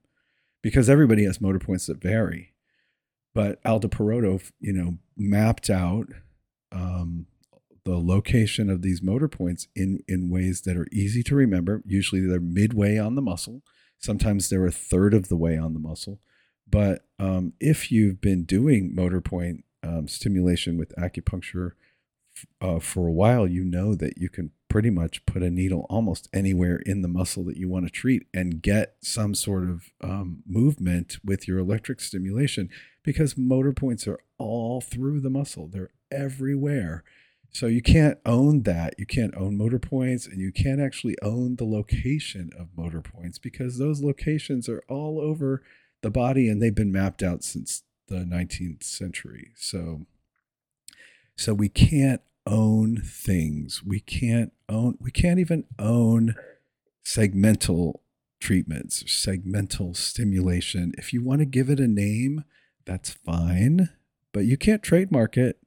because 0.61 0.91
everybody 0.91 1.25
has 1.25 1.41
motor 1.41 1.59
points 1.59 1.87
that 1.87 2.03
vary. 2.03 2.53
But 3.35 3.61
Aldo 3.65 3.89
Perotto, 3.89 4.43
you 4.61 4.75
know, 4.75 4.99
mapped 5.17 5.71
out 5.71 6.09
um, 6.71 7.29
the 7.87 7.97
location 7.97 8.69
of 8.69 8.83
these 8.83 9.01
motor 9.03 9.29
points 9.29 9.69
in, 9.75 10.01
in 10.07 10.29
ways 10.29 10.61
that 10.67 10.77
are 10.77 10.89
easy 10.93 11.23
to 11.23 11.35
remember. 11.35 11.83
Usually 11.87 12.21
they're 12.21 12.41
midway 12.41 12.99
on 12.99 13.15
the 13.15 13.23
muscle. 13.23 13.63
Sometimes 14.03 14.49
they're 14.49 14.67
a 14.67 14.73
third 14.73 15.15
of 15.15 15.29
the 15.29 15.37
way 15.37 15.57
on 15.57 15.75
the 15.75 15.81
muscle. 15.81 16.21
But 16.69 17.05
um, 17.19 17.53
if 17.61 17.93
you've 17.93 18.21
been 18.21 18.45
doing 18.45 18.95
motor 18.95 19.21
point 19.21 19.65
um, 19.83 20.09
stimulation 20.09 20.77
with 20.77 20.95
acupuncture 20.97 21.73
uh, 22.61 22.79
for 22.79 23.07
a 23.07 23.13
while, 23.13 23.47
you 23.47 23.65
know 23.65 23.95
that 23.95 24.19
you 24.19 24.29
can 24.29 24.51
pretty 24.69 24.91
much 24.91 25.25
put 25.27 25.43
a 25.43 25.51
needle 25.51 25.87
almost 25.91 26.29
anywhere 26.33 26.77
in 26.87 27.03
the 27.03 27.09
muscle 27.09 27.45
that 27.45 27.59
you 27.59 27.69
want 27.69 27.85
to 27.85 27.91
treat 27.91 28.27
and 28.33 28.63
get 28.63 28.97
some 29.03 29.35
sort 29.35 29.69
of 29.69 29.91
um, 30.01 30.43
movement 30.47 31.19
with 31.23 31.47
your 31.47 31.59
electric 31.59 32.01
stimulation 32.01 32.71
because 33.03 33.37
motor 33.37 33.73
points 33.73 34.09
are 34.09 34.19
all 34.39 34.81
through 34.81 35.21
the 35.21 35.29
muscle, 35.29 35.69
they're 35.69 35.91
everywhere. 36.11 37.05
So 37.53 37.67
you 37.67 37.83
can't 37.83 38.19
own 38.25 38.63
that. 38.63 38.95
You 38.99 39.05
can't 39.05 39.35
own 39.37 39.59
motor 39.59 39.79
points 39.79 40.27
and 40.27 40.41
you 40.41 40.51
can't 40.51 40.81
actually 40.81 41.17
own 41.21 41.57
the 41.57 41.67
location 41.67 42.51
of 42.59 42.69
motor 42.77 43.03
points 43.03 43.39
because 43.39 43.79
those 43.79 44.03
locations 44.03 44.71
are 44.71 44.83
all 44.89 45.21
over 45.21 45.63
the 46.01 46.11
body 46.11 46.49
and 46.49 46.61
they've 46.63 46.75
been 46.75 46.91
mapped 46.91 47.23
out 47.23 47.45
since 47.45 47.83
the 48.09 48.17
19th 48.17 48.83
century. 48.83 49.51
So 49.55 50.07
so 51.37 51.53
we 51.53 51.69
can't 51.69 52.23
own 52.47 53.03
things. 53.05 53.83
We 53.85 54.01
can't 54.01 54.53
own 54.69 54.97
we 54.99 55.11
can't 55.11 55.39
even 55.39 55.65
own 55.79 56.35
segmental 57.05 58.01
treatments, 58.41 59.05
segmental 59.05 59.95
stimulation. 59.95 60.93
If 60.97 61.13
you 61.13 61.23
want 61.23 61.41
to 61.41 61.47
give 61.47 61.69
it 61.69 61.81
a 61.81 61.87
name, 61.87 62.45
that's 62.87 63.11
fine, 63.11 63.91
but 64.33 64.47
you 64.47 64.57
can't 64.57 64.83
trademark 64.83 65.37
it. 65.37 65.59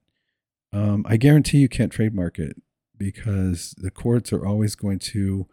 Um, 0.76 1.06
I 1.08 1.16
guarantee 1.16 1.60
you 1.60 1.70
can't 1.70 1.92
trademark 1.92 2.38
it 2.38 2.62
because 2.98 3.74
the 3.78 3.92
courts 3.92 4.34
are 4.34 4.46
always 4.46 4.76
going 4.76 5.00
to 5.00 5.48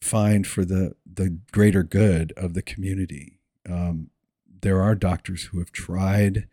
find 0.00 0.46
for 0.46 0.64
the 0.64 0.94
the 1.06 1.38
greater 1.52 1.82
good 1.82 2.32
of 2.34 2.54
the 2.54 2.62
community. 2.62 3.40
Um, 3.68 4.08
there 4.62 4.80
are 4.80 4.94
doctors 4.94 5.44
who 5.44 5.58
have 5.58 5.70
tried 5.70 6.48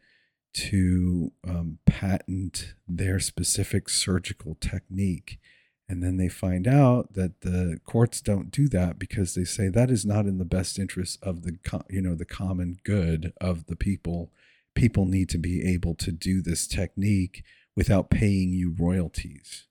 to 0.55 1.31
um, 1.47 1.79
patent 1.85 2.75
their 2.87 3.19
specific 3.19 3.87
surgical 3.87 4.55
technique. 4.59 5.39
And 5.87 6.01
then 6.01 6.17
they 6.17 6.29
find 6.29 6.67
out 6.67 7.13
that 7.13 7.41
the 7.41 7.79
courts 7.85 8.19
don't 8.19 8.51
do 8.51 8.67
that 8.69 8.97
because 8.97 9.35
they 9.35 9.43
say 9.43 9.69
that 9.69 9.91
is 9.91 10.05
not 10.05 10.25
in 10.25 10.37
the 10.37 10.45
best 10.45 10.79
interest 10.79 11.19
of 11.21 11.43
the 11.43 11.57
you 11.89 12.01
know 12.01 12.15
the 12.15 12.25
common 12.25 12.77
good 12.83 13.31
of 13.39 13.67
the 13.67 13.77
people. 13.77 14.31
People 14.73 15.05
need 15.05 15.29
to 15.29 15.37
be 15.37 15.65
able 15.65 15.95
to 15.95 16.11
do 16.11 16.41
this 16.41 16.67
technique 16.67 17.43
without 17.75 18.09
paying 18.09 18.49
you 18.49 18.75
royalties. 18.77 19.67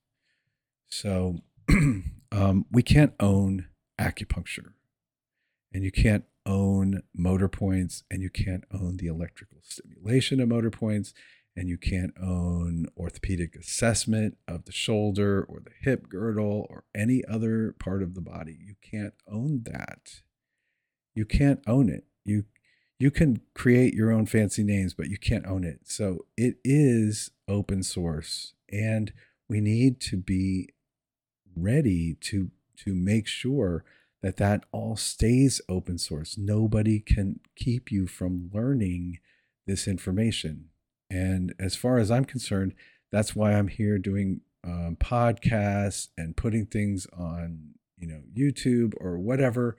So 0.88 1.38
um, 2.32 2.66
we 2.70 2.82
can't 2.82 3.14
own 3.18 3.68
acupuncture, 3.98 4.72
and 5.72 5.84
you 5.84 5.90
can't 5.90 6.24
own 6.46 7.02
motor 7.14 7.48
points 7.48 8.04
and 8.10 8.22
you 8.22 8.30
can't 8.30 8.64
own 8.72 8.96
the 8.98 9.06
electrical 9.06 9.58
stimulation 9.62 10.40
of 10.40 10.48
motor 10.48 10.70
points 10.70 11.14
and 11.56 11.68
you 11.68 11.78
can't 11.78 12.12
own 12.20 12.86
orthopedic 12.96 13.54
assessment 13.54 14.36
of 14.48 14.64
the 14.64 14.72
shoulder 14.72 15.46
or 15.48 15.60
the 15.60 15.70
hip 15.82 16.08
girdle 16.08 16.66
or 16.68 16.84
any 16.94 17.24
other 17.26 17.74
part 17.78 18.02
of 18.02 18.14
the 18.14 18.20
body. 18.20 18.58
You 18.60 18.74
can't 18.82 19.14
own 19.30 19.62
that. 19.64 20.22
You 21.14 21.24
can't 21.24 21.60
own 21.66 21.88
it. 21.88 22.04
You 22.24 22.44
you 22.98 23.10
can 23.10 23.40
create 23.54 23.94
your 23.94 24.10
own 24.12 24.26
fancy 24.26 24.62
names, 24.62 24.94
but 24.94 25.08
you 25.08 25.18
can't 25.18 25.46
own 25.46 25.64
it. 25.64 25.80
So 25.84 26.26
it 26.36 26.56
is 26.64 27.30
open 27.48 27.82
source 27.82 28.54
and 28.70 29.12
we 29.48 29.60
need 29.60 30.00
to 30.00 30.16
be 30.16 30.70
ready 31.56 32.14
to 32.20 32.50
to 32.76 32.94
make 32.94 33.26
sure 33.26 33.84
that 34.22 34.36
that 34.38 34.64
all 34.72 34.96
stays 34.96 35.60
open 35.68 35.98
source. 35.98 36.36
Nobody 36.38 36.98
can 36.98 37.40
keep 37.56 37.92
you 37.92 38.06
from 38.06 38.50
learning 38.52 39.18
this 39.66 39.86
information. 39.86 40.70
And 41.10 41.54
as 41.58 41.76
far 41.76 41.98
as 41.98 42.10
I'm 42.10 42.24
concerned, 42.24 42.74
that's 43.12 43.36
why 43.36 43.52
I'm 43.52 43.68
here 43.68 43.98
doing 43.98 44.40
um, 44.64 44.96
podcasts 44.98 46.08
and 46.16 46.36
putting 46.36 46.66
things 46.66 47.06
on, 47.16 47.74
you 47.98 48.08
know, 48.08 48.22
YouTube 48.34 48.94
or 48.98 49.18
whatever, 49.18 49.76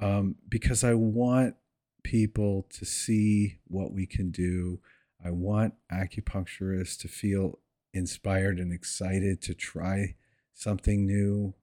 um, 0.00 0.36
because 0.48 0.82
I 0.82 0.94
want 0.94 1.54
people 2.02 2.66
to 2.70 2.84
see 2.84 3.58
what 3.66 3.92
we 3.92 4.06
can 4.06 4.30
do. 4.30 4.80
I 5.24 5.30
want 5.30 5.74
acupuncturists 5.92 6.98
to 7.00 7.08
feel 7.08 7.58
inspired 7.94 8.58
and 8.58 8.72
excited 8.72 9.40
to 9.42 9.54
try 9.54 10.16
something 10.54 11.06
new 11.06 11.54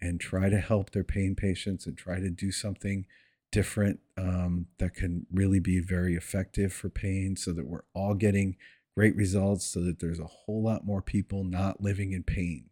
and 0.00 0.20
try 0.20 0.48
to 0.48 0.58
help 0.58 0.90
their 0.90 1.04
pain 1.04 1.34
patients 1.34 1.86
and 1.86 1.96
try 1.96 2.20
to 2.20 2.30
do 2.30 2.50
something 2.50 3.06
different 3.52 4.00
um, 4.16 4.66
that 4.78 4.94
can 4.94 5.26
really 5.32 5.60
be 5.60 5.80
very 5.80 6.14
effective 6.14 6.72
for 6.72 6.88
pain 6.88 7.36
so 7.36 7.52
that 7.52 7.66
we're 7.66 7.84
all 7.94 8.14
getting 8.14 8.56
great 8.94 9.14
results 9.16 9.64
so 9.64 9.80
that 9.80 10.00
there's 10.00 10.18
a 10.18 10.24
whole 10.24 10.62
lot 10.62 10.84
more 10.84 11.02
people 11.02 11.44
not 11.44 11.80
living 11.80 12.12
in 12.12 12.22
pain 12.22 12.68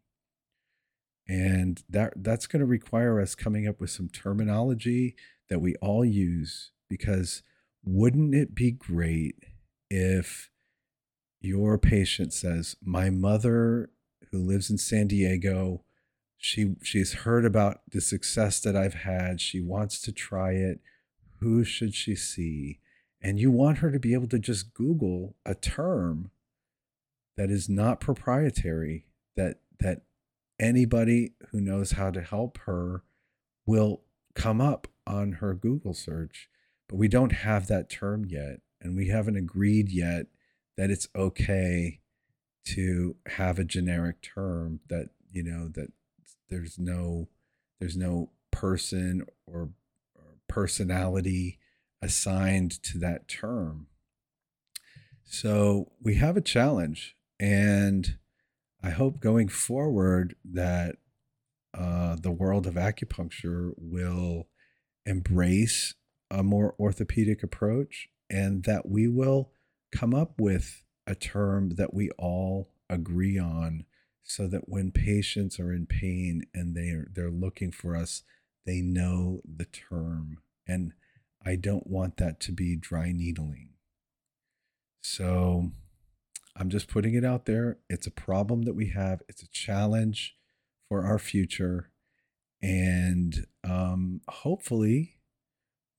and 1.28 1.82
that 1.88 2.12
that's 2.16 2.46
going 2.46 2.60
to 2.60 2.66
require 2.66 3.20
us 3.20 3.34
coming 3.34 3.66
up 3.66 3.80
with 3.80 3.90
some 3.90 4.08
terminology 4.08 5.14
that 5.48 5.60
we 5.60 5.74
all 5.76 6.04
use 6.04 6.72
because 6.88 7.42
wouldn't 7.84 8.34
it 8.34 8.54
be 8.54 8.70
great 8.70 9.36
if 9.90 10.50
your 11.40 11.78
patient 11.78 12.32
says 12.32 12.76
my 12.82 13.10
mother 13.10 13.90
who 14.30 14.38
lives 14.38 14.70
in 14.70 14.78
San 14.78 15.06
Diego 15.06 15.84
she 16.44 16.74
she's 16.82 17.14
heard 17.14 17.46
about 17.46 17.80
the 17.90 18.02
success 18.02 18.60
that 18.60 18.76
I've 18.76 18.92
had. 18.92 19.40
She 19.40 19.62
wants 19.62 19.98
to 20.02 20.12
try 20.12 20.52
it. 20.52 20.80
Who 21.40 21.64
should 21.64 21.94
she 21.94 22.14
see? 22.14 22.80
And 23.22 23.40
you 23.40 23.50
want 23.50 23.78
her 23.78 23.90
to 23.90 23.98
be 23.98 24.12
able 24.12 24.28
to 24.28 24.38
just 24.38 24.74
Google 24.74 25.36
a 25.46 25.54
term 25.54 26.30
that 27.38 27.50
is 27.50 27.70
not 27.70 27.98
proprietary 27.98 29.06
that 29.38 29.60
that 29.80 30.02
anybody 30.60 31.32
who 31.50 31.62
knows 31.62 31.92
how 31.92 32.10
to 32.10 32.20
help 32.20 32.58
her 32.66 33.04
will 33.64 34.02
come 34.34 34.60
up 34.60 34.86
on 35.06 35.32
her 35.40 35.54
Google 35.54 35.94
search. 35.94 36.50
But 36.88 36.96
we 36.96 37.08
don't 37.08 37.32
have 37.32 37.66
that 37.68 37.90
term 37.90 38.24
yet, 38.24 38.60
and 38.80 38.96
we 38.96 39.08
haven't 39.08 39.36
agreed 39.36 39.90
yet 39.90 40.26
that 40.76 40.90
it's 40.90 41.08
okay 41.16 42.00
to 42.66 43.16
have 43.26 43.58
a 43.58 43.64
generic 43.64 44.22
term 44.22 44.80
that 44.88 45.10
you 45.30 45.42
know 45.42 45.68
that 45.68 45.92
there's 46.48 46.78
no 46.78 47.28
there's 47.80 47.96
no 47.96 48.30
person 48.50 49.24
or, 49.46 49.70
or 50.14 50.24
personality 50.48 51.58
assigned 52.00 52.82
to 52.82 52.98
that 52.98 53.28
term. 53.28 53.86
So 55.24 55.92
we 56.00 56.16
have 56.16 56.36
a 56.36 56.42
challenge, 56.42 57.16
and 57.40 58.18
I 58.82 58.90
hope 58.90 59.20
going 59.20 59.48
forward 59.48 60.36
that 60.44 60.96
uh, 61.72 62.16
the 62.20 62.30
world 62.30 62.66
of 62.66 62.74
acupuncture 62.74 63.72
will 63.76 64.48
embrace 65.06 65.94
a 66.30 66.42
more 66.42 66.74
orthopedic 66.78 67.42
approach 67.42 68.08
and 68.30 68.64
that 68.64 68.88
we 68.88 69.08
will 69.08 69.50
come 69.92 70.14
up 70.14 70.40
with 70.40 70.82
a 71.06 71.14
term 71.14 71.70
that 71.76 71.94
we 71.94 72.10
all 72.18 72.70
agree 72.88 73.38
on 73.38 73.84
so 74.22 74.46
that 74.48 74.68
when 74.68 74.90
patients 74.90 75.60
are 75.60 75.72
in 75.72 75.86
pain 75.86 76.42
and 76.54 76.74
they're 76.74 77.08
they're 77.12 77.30
looking 77.30 77.70
for 77.70 77.94
us, 77.94 78.22
they 78.66 78.80
know 78.80 79.40
the 79.44 79.66
term. 79.66 80.38
And 80.66 80.92
I 81.44 81.56
don't 81.56 81.86
want 81.86 82.16
that 82.16 82.40
to 82.40 82.52
be 82.52 82.74
dry 82.74 83.12
needling. 83.12 83.70
So 85.02 85.70
I'm 86.56 86.70
just 86.70 86.88
putting 86.88 87.14
it 87.14 87.24
out 87.24 87.44
there. 87.44 87.78
It's 87.90 88.06
a 88.06 88.10
problem 88.10 88.62
that 88.62 88.74
we 88.74 88.88
have. 88.88 89.22
It's 89.28 89.42
a 89.42 89.50
challenge 89.50 90.36
for 90.88 91.04
our 91.04 91.18
future. 91.18 91.90
And 92.62 93.46
um, 93.62 94.22
hopefully, 94.26 95.16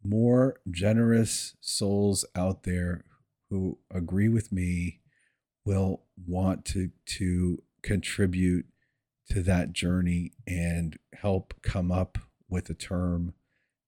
more 0.05 0.59
generous 0.69 1.55
souls 1.61 2.25
out 2.35 2.63
there 2.63 3.03
who 3.49 3.77
agree 3.91 4.29
with 4.29 4.51
me 4.51 4.99
will 5.65 6.03
want 6.27 6.65
to 6.65 6.91
to 7.05 7.61
contribute 7.81 8.65
to 9.29 9.41
that 9.41 9.73
journey 9.73 10.31
and 10.47 10.97
help 11.13 11.53
come 11.61 11.91
up 11.91 12.17
with 12.49 12.69
a 12.69 12.73
term 12.73 13.33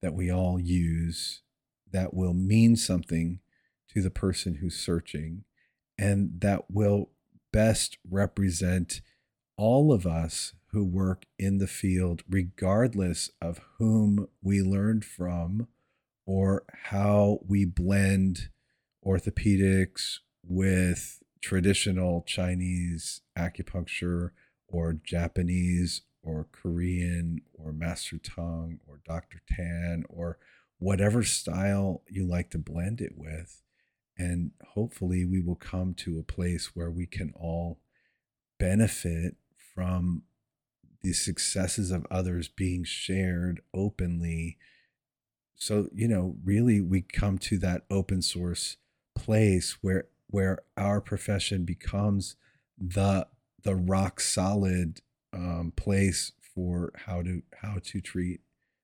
that 0.02 0.14
we 0.14 0.32
all 0.32 0.60
use 0.60 1.42
that 1.92 2.14
will 2.14 2.34
mean 2.34 2.76
something 2.76 3.40
to 3.94 4.02
the 4.02 4.10
person 4.10 4.56
who's 4.56 4.78
searching 4.78 5.44
and 5.98 6.42
that 6.42 6.70
will 6.70 7.10
best 7.52 7.98
represent 8.10 9.02
all 9.58 9.92
of 9.92 10.06
us 10.06 10.54
who 10.72 10.84
work 10.84 11.26
in 11.40 11.58
the 11.58 11.68
field, 11.68 12.24
regardless 12.30 13.32
of 13.42 13.62
whom 13.78 14.28
we 14.42 14.62
learned 14.62 15.04
from 15.04 15.68
or 16.28 16.64
how 16.90 17.40
we 17.48 17.66
blend 17.66 18.50
orthopedics 19.04 20.18
with 20.44 21.24
traditional 21.42 22.22
Chinese 22.28 23.22
acupuncture 23.38 24.32
or 24.68 24.94
Japanese 24.94 26.02
or 26.22 26.48
Korean 26.52 27.40
or 27.54 27.72
Master 27.72 28.18
Tung 28.18 28.80
or 28.86 29.00
Dr. 29.08 29.42
Tan 29.50 30.04
or 30.10 30.38
whatever 30.78 31.24
style 31.24 32.04
you 32.10 32.28
like 32.28 32.50
to 32.52 32.58
blend 32.58 33.00
it 33.00 33.14
with. 33.16 33.64
And 34.18 34.52
hopefully, 34.74 35.26
we 35.26 35.40
will 35.40 35.56
come 35.56 35.94
to 35.96 36.20
a 36.20 36.24
place 36.24 36.76
where 36.76 36.92
we 36.92 37.06
can 37.06 37.32
all 37.36 37.80
benefit 38.60 39.36
from 39.74 40.24
the 41.04 41.14
successes 41.14 41.92
of 41.92 42.06
others 42.12 42.48
being 42.50 42.84
shared 42.84 43.62
openly. 43.74 44.58
So, 45.58 45.90
you 45.94 46.08
know, 46.08 46.36
really, 46.44 46.80
we 46.80 47.02
come 47.02 47.38
to 47.40 47.58
that 47.60 47.84
open 47.90 48.22
source 48.22 48.78
place 49.16 49.78
where 49.82 50.06
where 50.30 50.60
our 50.78 51.02
profession 51.02 51.66
becomes 51.66 52.36
the 52.78 53.28
the 53.64 53.76
rock 53.76 54.20
solid 54.20 55.02
um, 55.34 55.74
place 55.76 56.32
for 56.54 56.92
how 57.06 57.22
to 57.24 57.42
how 57.62 57.80
to 57.84 58.00
treat 58.00 58.42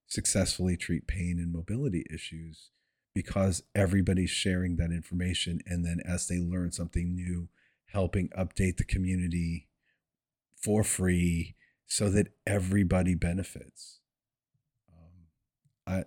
successfully 0.08 0.76
treat 0.76 1.08
pain 1.08 1.40
and 1.40 1.52
mobility 1.52 2.06
issues 2.12 2.72
because 3.14 3.64
everybody's 3.76 4.30
sharing 4.30 4.76
that 4.78 4.92
information. 4.92 5.60
And 5.66 5.86
then 5.86 6.00
as 6.06 6.28
they 6.28 6.40
learn 6.40 6.72
something 6.72 7.14
new 7.16 7.50
helping 7.86 8.30
update 8.30 8.78
the 8.78 8.84
community 8.84 9.68
for 10.56 10.84
free 10.84 11.56
so 11.86 12.10
that 12.10 12.30
everybody 12.48 13.14
benefits. 13.14 14.00
Um, 14.90 15.26
I, 15.86 16.04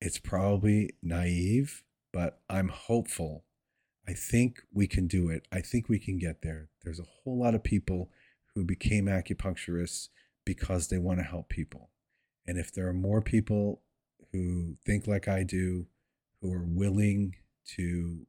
it's 0.00 0.18
probably 0.18 0.90
naive 1.02 1.82
but 2.12 2.40
i'm 2.48 2.68
hopeful. 2.68 3.44
I 4.08 4.14
think 4.14 4.62
we 4.72 4.86
can 4.86 5.06
do 5.06 5.28
it. 5.28 5.46
I 5.52 5.60
think 5.60 5.90
we 5.90 5.98
can 5.98 6.18
get 6.18 6.40
there. 6.40 6.70
There's 6.82 6.98
a 6.98 7.02
whole 7.02 7.38
lot 7.38 7.54
of 7.54 7.62
people 7.62 8.08
who 8.54 8.64
became 8.64 9.04
acupuncturists 9.04 10.08
because 10.46 10.88
they 10.88 10.96
want 10.96 11.18
to 11.18 11.24
help 11.24 11.50
people. 11.50 11.90
And 12.46 12.56
if 12.56 12.72
there 12.72 12.88
are 12.88 12.94
more 12.94 13.20
people 13.20 13.82
who 14.32 14.76
think 14.86 15.06
like 15.06 15.28
I 15.28 15.42
do, 15.42 15.88
who 16.40 16.50
are 16.54 16.64
willing 16.64 17.34
to 17.76 18.26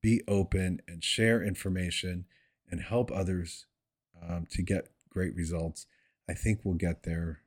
be 0.00 0.22
open 0.28 0.80
and 0.86 1.02
share 1.02 1.42
information 1.42 2.26
and 2.70 2.80
help 2.80 3.10
others 3.10 3.66
um, 4.22 4.46
to 4.52 4.62
get 4.62 4.90
great 5.08 5.34
results, 5.34 5.86
I 6.28 6.34
think 6.34 6.60
we'll 6.62 6.74
get 6.74 7.02
there. 7.02 7.40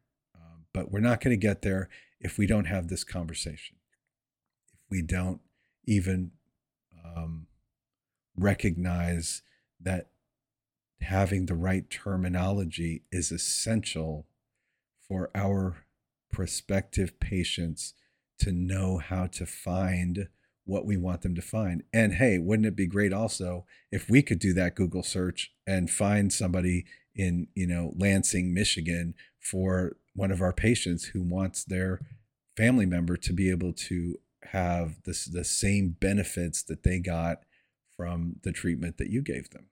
But 0.74 0.92
we're 0.92 1.00
not 1.00 1.22
going 1.22 1.38
to 1.38 1.48
get 1.48 1.62
there 1.62 1.90
if 2.20 2.38
we 2.38 2.48
don't 2.48 2.66
have 2.66 2.88
this 2.88 3.04
conversation. 3.04 3.78
If 4.74 4.80
we 4.90 5.02
don't 5.02 5.42
even 5.86 6.32
um, 7.06 7.48
recognize 8.36 9.42
that 9.80 10.10
having 11.02 11.46
the 11.46 11.56
right 11.56 11.90
terminology 11.90 13.04
is 13.12 13.32
essential 13.32 14.26
for 15.08 15.30
our 15.36 15.86
prospective 16.32 17.20
patients 17.20 17.94
to 18.40 18.52
know 18.52 18.98
how 18.98 19.28
to 19.28 19.46
find 19.46 20.28
what 20.66 20.86
we 20.86 20.98
want 20.98 21.22
them 21.22 21.36
to 21.36 21.42
find. 21.42 21.84
And 21.94 22.14
hey, 22.14 22.40
wouldn't 22.40 22.66
it 22.68 22.76
be 22.76 22.88
great 22.88 23.14
also 23.14 23.66
if 23.92 24.10
we 24.10 24.22
could 24.22 24.40
do 24.40 24.54
that 24.54 24.76
Google 24.76 25.04
search 25.04 25.52
and 25.68 25.90
find 25.90 26.32
somebody 26.32 26.86
in, 27.14 27.48
you 27.54 27.68
know, 27.68 27.94
Lansing, 27.98 28.54
Michigan 28.54 29.14
for 29.40 29.98
one 30.16 30.32
of 30.32 30.42
our 30.42 30.54
patients 30.54 31.06
who 31.06 31.22
wants 31.22 31.64
their 31.64 32.00
family 32.56 32.86
member 32.86 33.18
to 33.18 33.34
be 33.34 33.50
able 33.50 33.74
to 33.74 34.18
have 34.52 35.02
this 35.04 35.26
the 35.26 35.44
same 35.44 35.96
benefits 36.00 36.62
that 36.64 36.84
they 36.84 37.00
got 37.00 37.40
from 37.96 38.36
the 38.44 38.52
treatment 38.52 38.98
that 38.98 39.10
you 39.10 39.22
gave 39.22 39.50
them. 39.50 39.68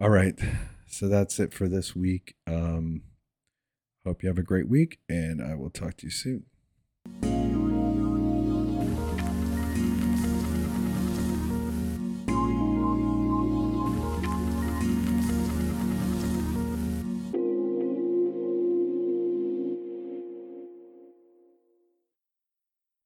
All 0.00 0.10
right. 0.10 0.38
So 0.86 1.08
that's 1.08 1.38
it 1.38 1.52
for 1.54 1.68
this 1.68 1.94
week. 1.94 2.34
Um, 2.46 3.02
Hope 4.04 4.22
you 4.22 4.28
have 4.30 4.38
a 4.38 4.42
great 4.42 4.66
week, 4.66 4.98
and 5.10 5.42
I 5.42 5.54
will 5.54 5.68
talk 5.68 5.98
to 5.98 6.06
you 6.06 6.10
soon. 6.10 7.49